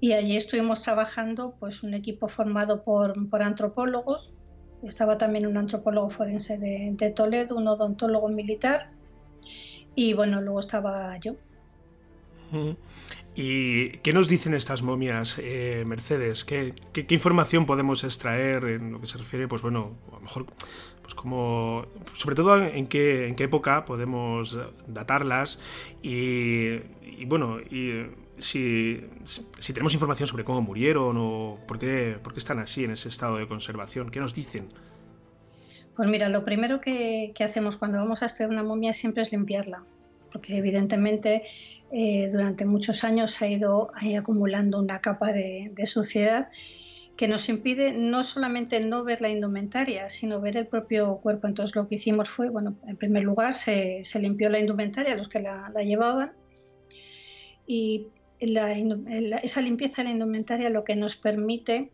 [0.00, 4.32] Y allí estuvimos trabajando pues un equipo formado por, por antropólogos,
[4.82, 8.90] estaba también un antropólogo forense de, de Toledo, un odontólogo militar
[9.94, 11.36] y bueno, luego estaba yo.
[13.36, 16.44] ¿Y qué nos dicen estas momias, eh, Mercedes?
[16.44, 20.46] ¿Qué, ¿Qué, información podemos extraer en lo que se refiere, pues bueno, a lo mejor,
[21.02, 25.58] pues como, sobre todo en qué, en qué época podemos datarlas
[26.00, 26.78] y,
[27.26, 28.06] bueno, y
[28.38, 29.04] si,
[29.66, 33.38] tenemos información sobre cómo murieron o por qué, por qué están así en ese estado
[33.38, 34.68] de conservación, ¿qué nos dicen?
[35.96, 39.32] Pues mira, lo primero que, que hacemos cuando vamos a extraer una momia siempre es
[39.32, 39.82] limpiarla
[40.34, 41.44] porque evidentemente
[41.92, 46.48] eh, durante muchos años se ha ido acumulando una capa de, suciedad
[47.16, 51.46] que nos impide no solamente no ver la indumentaria, sino ver el propio cuerpo.
[51.46, 55.38] Entonces lo que hicimos fue, bueno, en primer lugar se, limpió la indumentaria, los que
[55.38, 56.32] la, llevaban,
[57.64, 58.08] y
[58.40, 61.92] esa limpieza de la indumentaria lo que nos permite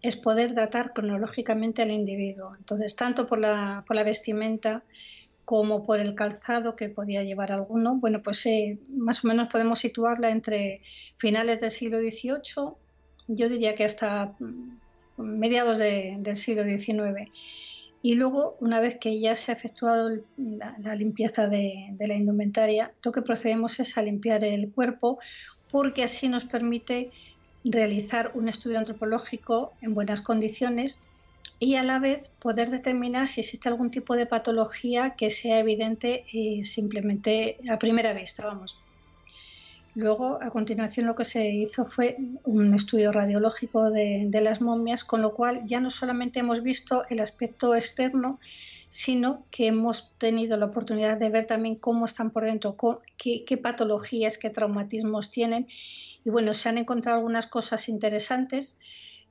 [0.00, 2.54] es poder datar cronológicamente al individuo.
[2.56, 4.84] Entonces, tanto por la, por la vestimenta
[5.44, 9.78] como por el calzado que podía llevar alguno, bueno, pues eh, más o menos podemos
[9.78, 10.80] situarla entre
[11.18, 12.74] finales del siglo XVIII,
[13.28, 14.78] yo diría que hasta mm,
[15.18, 17.30] mediados del siglo XIX.
[18.02, 22.92] Y luego, una vez que ya se ha efectuado la, limpieza de, de, la indumentaria,
[23.02, 25.18] lo que procedemos es a limpiar el cuerpo
[25.70, 27.10] porque así nos permite
[27.64, 31.00] realizar un estudio antropológico en buenas condiciones
[31.60, 36.24] y a la vez poder determinar si existe algún tipo de patología que sea evidente
[36.32, 38.76] eh, simplemente a primera vista, vamos.
[39.94, 45.22] Luego, a continuación, lo que se hizo fue un estudio radiológico de, las momias, con
[45.22, 48.40] lo cual ya no solamente hemos visto el aspecto externo,
[48.88, 52.76] sino que hemos tenido la oportunidad de ver también cómo están por dentro,
[53.16, 55.68] qué, qué patologías, qué traumatismos tienen.
[56.24, 58.78] Y bueno, se han encontrado algunas cosas interesantes.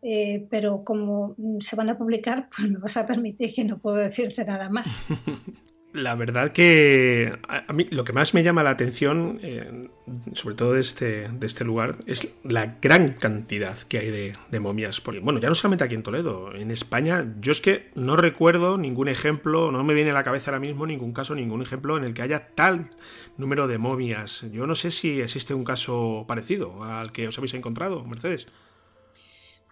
[0.06, 3.96] Eh, pero como se van a publicar, pues me vas a permitir que no puedo
[3.96, 4.88] decirte nada más.
[5.94, 9.90] La verdad que a mí lo que más me llama la atención, eh,
[10.34, 15.04] sobre todo de este, de este lugar, es la gran cantidad que hay de, momias.
[15.22, 19.08] Bueno, ya no solamente aquí en Toledo, en España, yo es que no recuerdo ningún
[19.08, 22.16] ejemplo, no me viene a la cabeza ahora mismo ningún caso, ningún ejemplo en el
[22.16, 22.90] que haya tal
[23.38, 24.48] número de momias.
[24.52, 28.48] Yo no sé si existe un caso parecido al que os habéis encontrado, Mercedes.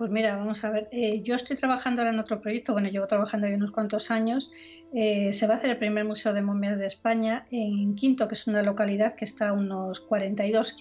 [0.02, 0.89] Pues mira, vamos a ver.
[0.91, 4.49] Eh, yo estoy trabajando ahora en otro proyecto, bueno, llevo trabajando ahí unos cuantos años.
[4.95, 8.34] Eh, se va a hacer el primer Museo de Momias de España en Quinto, que
[8.34, 10.76] es una localidad que está a unos 42,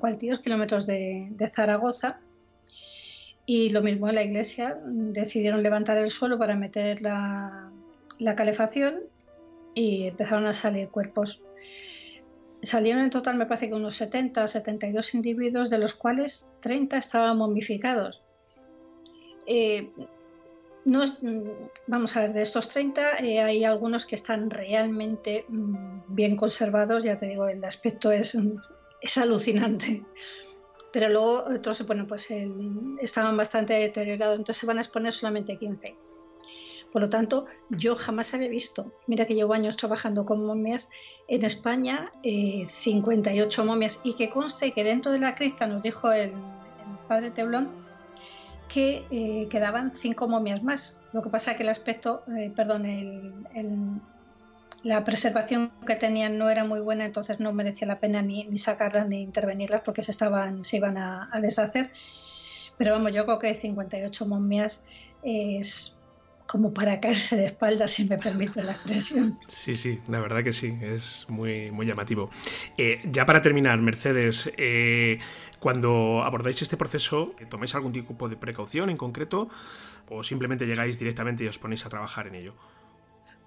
[0.00, 2.18] 42 kilómetros de, Zaragoza.
[3.46, 7.70] Y lo mismo en la iglesia, decidieron levantar el suelo para meter la,
[8.18, 9.02] la calefacción
[9.74, 11.40] y empezaron a salir cuerpos.
[12.62, 17.38] Salieron en total, me parece que unos 70 72 individuos, de los cuales 30 estaban
[17.38, 18.25] momificados.
[19.46, 19.90] Eh,
[20.84, 21.04] no
[21.88, 27.02] vamos a ver, de estos 30 eh, hay algunos que están realmente mm, bien conservados,
[27.02, 28.36] ya te digo, el aspecto es,
[29.00, 30.04] es alucinante.
[30.92, 32.28] Pero luego otros, bueno, pues
[33.00, 35.96] estaban bastante deteriorados, entonces se van a exponer solamente 15.
[36.92, 40.88] Por lo tanto, yo jamás había visto, mira que llevo años trabajando con momias,
[41.28, 46.10] en España 58 eh, momias y que conste que dentro de la cripta nos dijo
[46.10, 46.32] el
[47.06, 47.85] padre Teblón
[48.68, 50.98] que eh, quedaban cinco momias más.
[51.12, 52.84] Lo que pasa es que el aspecto, eh, perdón,
[54.82, 59.08] la preservación que tenían no era muy buena, entonces no merecía la pena ni, sacarlas
[59.08, 61.90] ni intervenirlas porque se, estaban, se iban a, deshacer.
[62.76, 64.84] Pero vamos, yo creo que 58 momias
[65.22, 65.95] es
[66.46, 69.38] como para caerse de espaldas, si me permite la expresión.
[69.48, 72.30] Sí, sí, la verdad que sí, es muy, muy llamativo.
[72.78, 74.52] Eh, ya para terminar, Mercedes,
[75.58, 79.48] cuando abordáis este proceso, ¿tomáis algún tipo de precaución en concreto
[80.08, 82.54] o simplemente llegáis directamente y os ponéis a trabajar en ello?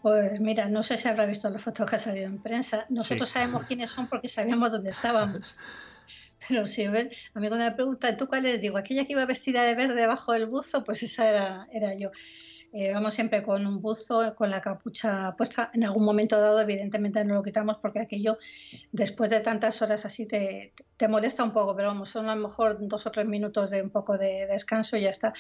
[0.02, 2.86] Pues mira, no sé si habrá visto las fotos que ha salido en prensa.
[2.90, 5.58] Nosotros sabemos quiénes son porque sabíamos dónde estábamos.
[6.48, 8.62] Pero sí, a mí cuando me preguntan, ¿tú cuál eres?
[8.62, 12.12] Digo, aquella que iba vestida de verde debajo del buzo, pues esa era, era yo.
[12.72, 15.72] Eh, vamos siempre con un buzo, con la capucha puesta.
[15.74, 18.38] En algún momento dado, evidentemente, no lo quitamos porque aquello,
[18.92, 22.42] después de tantas horas así, te, te molesta un poco, pero vamos, son a lo
[22.42, 25.34] mejor dos o tres minutos de un poco de descanso y ya está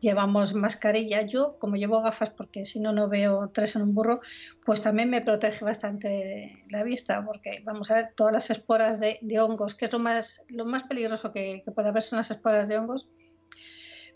[0.00, 1.22] llevamos mascarilla.
[1.22, 4.20] Yo, como llevo gafas, porque si no, no veo tres en un burro,
[4.64, 9.18] pues también me protege bastante la vista, porque vamos a ver todas las esporas de,
[9.40, 12.78] hongos, que es lo más, lo más peligroso que, puede haber son las esporas de
[12.78, 13.08] hongos,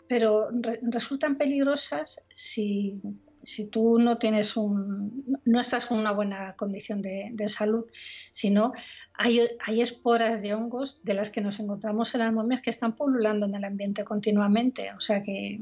[0.07, 0.49] pero
[0.83, 3.01] resultan peligrosas si,
[3.43, 7.85] si tú no tienes un, no estás con una buena condición de, salud,
[8.31, 8.73] sino
[9.13, 12.95] hay, hay, esporas de hongos de las que nos encontramos en las momias que están
[12.95, 14.93] pululando en el ambiente continuamente.
[14.93, 15.59] O sea que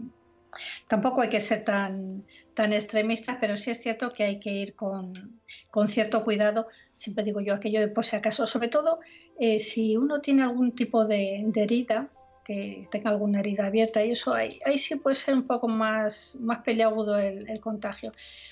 [0.88, 4.76] tampoco hay que ser tan, tan extremistas, pero sí es cierto que hay que ir
[4.76, 5.42] con,
[5.72, 6.68] con cierto cuidado.
[6.96, 9.00] Siempre digo yo aquello de por si acaso, sobre todo
[9.40, 12.10] eh, si uno tiene algún tipo de herida,
[12.44, 16.38] que tenga alguna herida abierta y eso ahí, ahí sí puede ser un poco más,
[16.42, 18.12] más peleagudo el, contagio.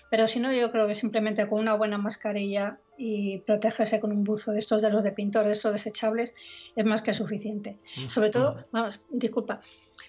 [0.10, 4.24] Pero si no, yo creo que simplemente con una buena mascarilla y protegerse con un
[4.24, 6.34] buzo de estos de los de pintor, de estos desechables,
[6.76, 7.80] es más que suficiente.
[7.98, 8.10] Mm.
[8.10, 9.60] Sobre todo, vamos, disculpa,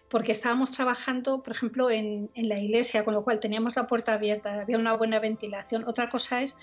[0.09, 4.13] porque estábamos trabajando, por ejemplo, en, en la iglesia, con lo cual teníamos la puerta
[4.13, 5.85] abierta, había una buena ventilación.
[5.89, 6.57] Otra cosa es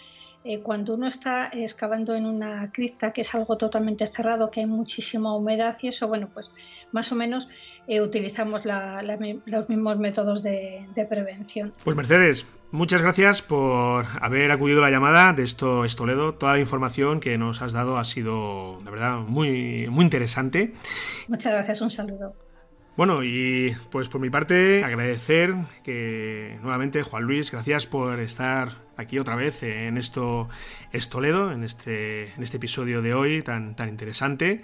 [0.45, 4.65] eh, cuando uno está excavando en una cripta, que es algo totalmente cerrado, que hay
[4.65, 6.51] muchísima humedad y eso, bueno, pues
[6.93, 7.49] más o menos
[7.87, 11.73] eh, utilizamos los mismos métodos de, prevención.
[11.83, 16.35] Pues Mercedes, Muchas gracias por haber acudido a la llamada de esto es Toledo.
[16.35, 20.75] Toda la información que nos has dado ha sido, la verdad, muy, muy interesante.
[21.27, 22.35] Muchas gracias, un saludo.
[22.95, 29.17] Bueno, y pues por mi parte, agradecer que nuevamente, Juan Luis, gracias por estar aquí
[29.17, 30.49] otra vez en esto
[30.91, 34.61] es Toledo, en este, en este episodio de hoy tan, tan interesante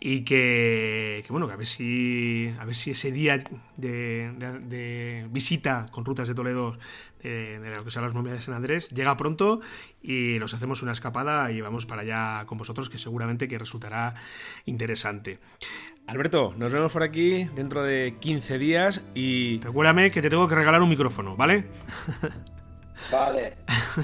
[0.00, 3.38] y que, bueno, que a ver si, a ver si ese día
[3.76, 6.76] de, visita con rutas de Toledo
[7.22, 9.60] de, lo que son las momias de San Andrés llega pronto
[10.02, 14.14] y nos hacemos una escapada y vamos para allá con vosotros que seguramente que resultará
[14.64, 15.38] interesante.
[16.06, 20.54] Alberto, nos vemos por aquí dentro de 15 días y recuérdame que te tengo que
[20.54, 21.64] regalar un micrófono, ¿vale?
[23.10, 23.56] Vale,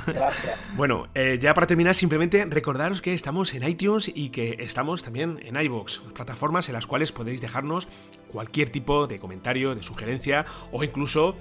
[0.06, 0.58] gracias.
[0.76, 5.38] bueno, eh, ya para terminar, simplemente recordaros que estamos en iTunes y que estamos también
[5.42, 7.88] en iBox, plataformas en las cuales podéis dejarnos
[8.28, 11.36] cualquier tipo de comentario, de sugerencia o incluso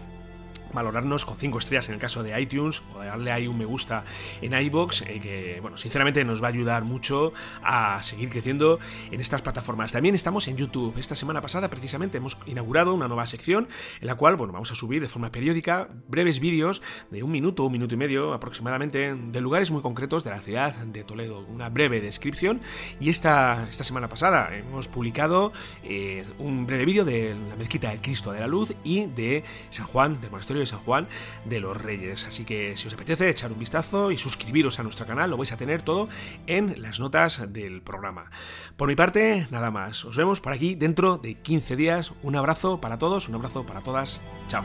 [0.74, 4.03] valorarnos con 5 estrellas en el caso de iTunes o darle ahí un me gusta
[4.41, 8.80] en iBox eh, que bueno sinceramente nos va a ayudar mucho a seguir creciendo
[9.11, 9.91] en estas plataformas.
[9.91, 10.97] También estamos en YouTube.
[10.97, 13.67] Esta semana pasada precisamente hemos inaugurado una nueva sección
[13.99, 17.63] en la cual bueno vamos a subir de forma periódica breves vídeos de un minuto
[17.65, 21.45] un minuto y medio aproximadamente de lugares muy concretos de la ciudad de Toledo.
[21.47, 22.61] Una breve descripción.
[22.99, 25.51] Y esta, esta semana pasada hemos publicado
[25.84, 29.86] eh, un breve vídeo de la mezquita del Cristo de la Luz y de San
[29.88, 31.07] Juan del monasterio de San Juan
[31.45, 32.26] de los Reyes.
[32.26, 35.51] Así que si os apetece echar un vistazo y suscribiros a nuestro canal, lo vais
[35.51, 36.09] a tener todo
[36.47, 38.32] en las notas del programa.
[38.78, 40.05] Por mi parte, nada más.
[40.05, 42.14] Os vemos por aquí dentro de 15 días.
[42.24, 44.22] Un abrazo para todos, un abrazo para todas.
[44.47, 44.64] Chao.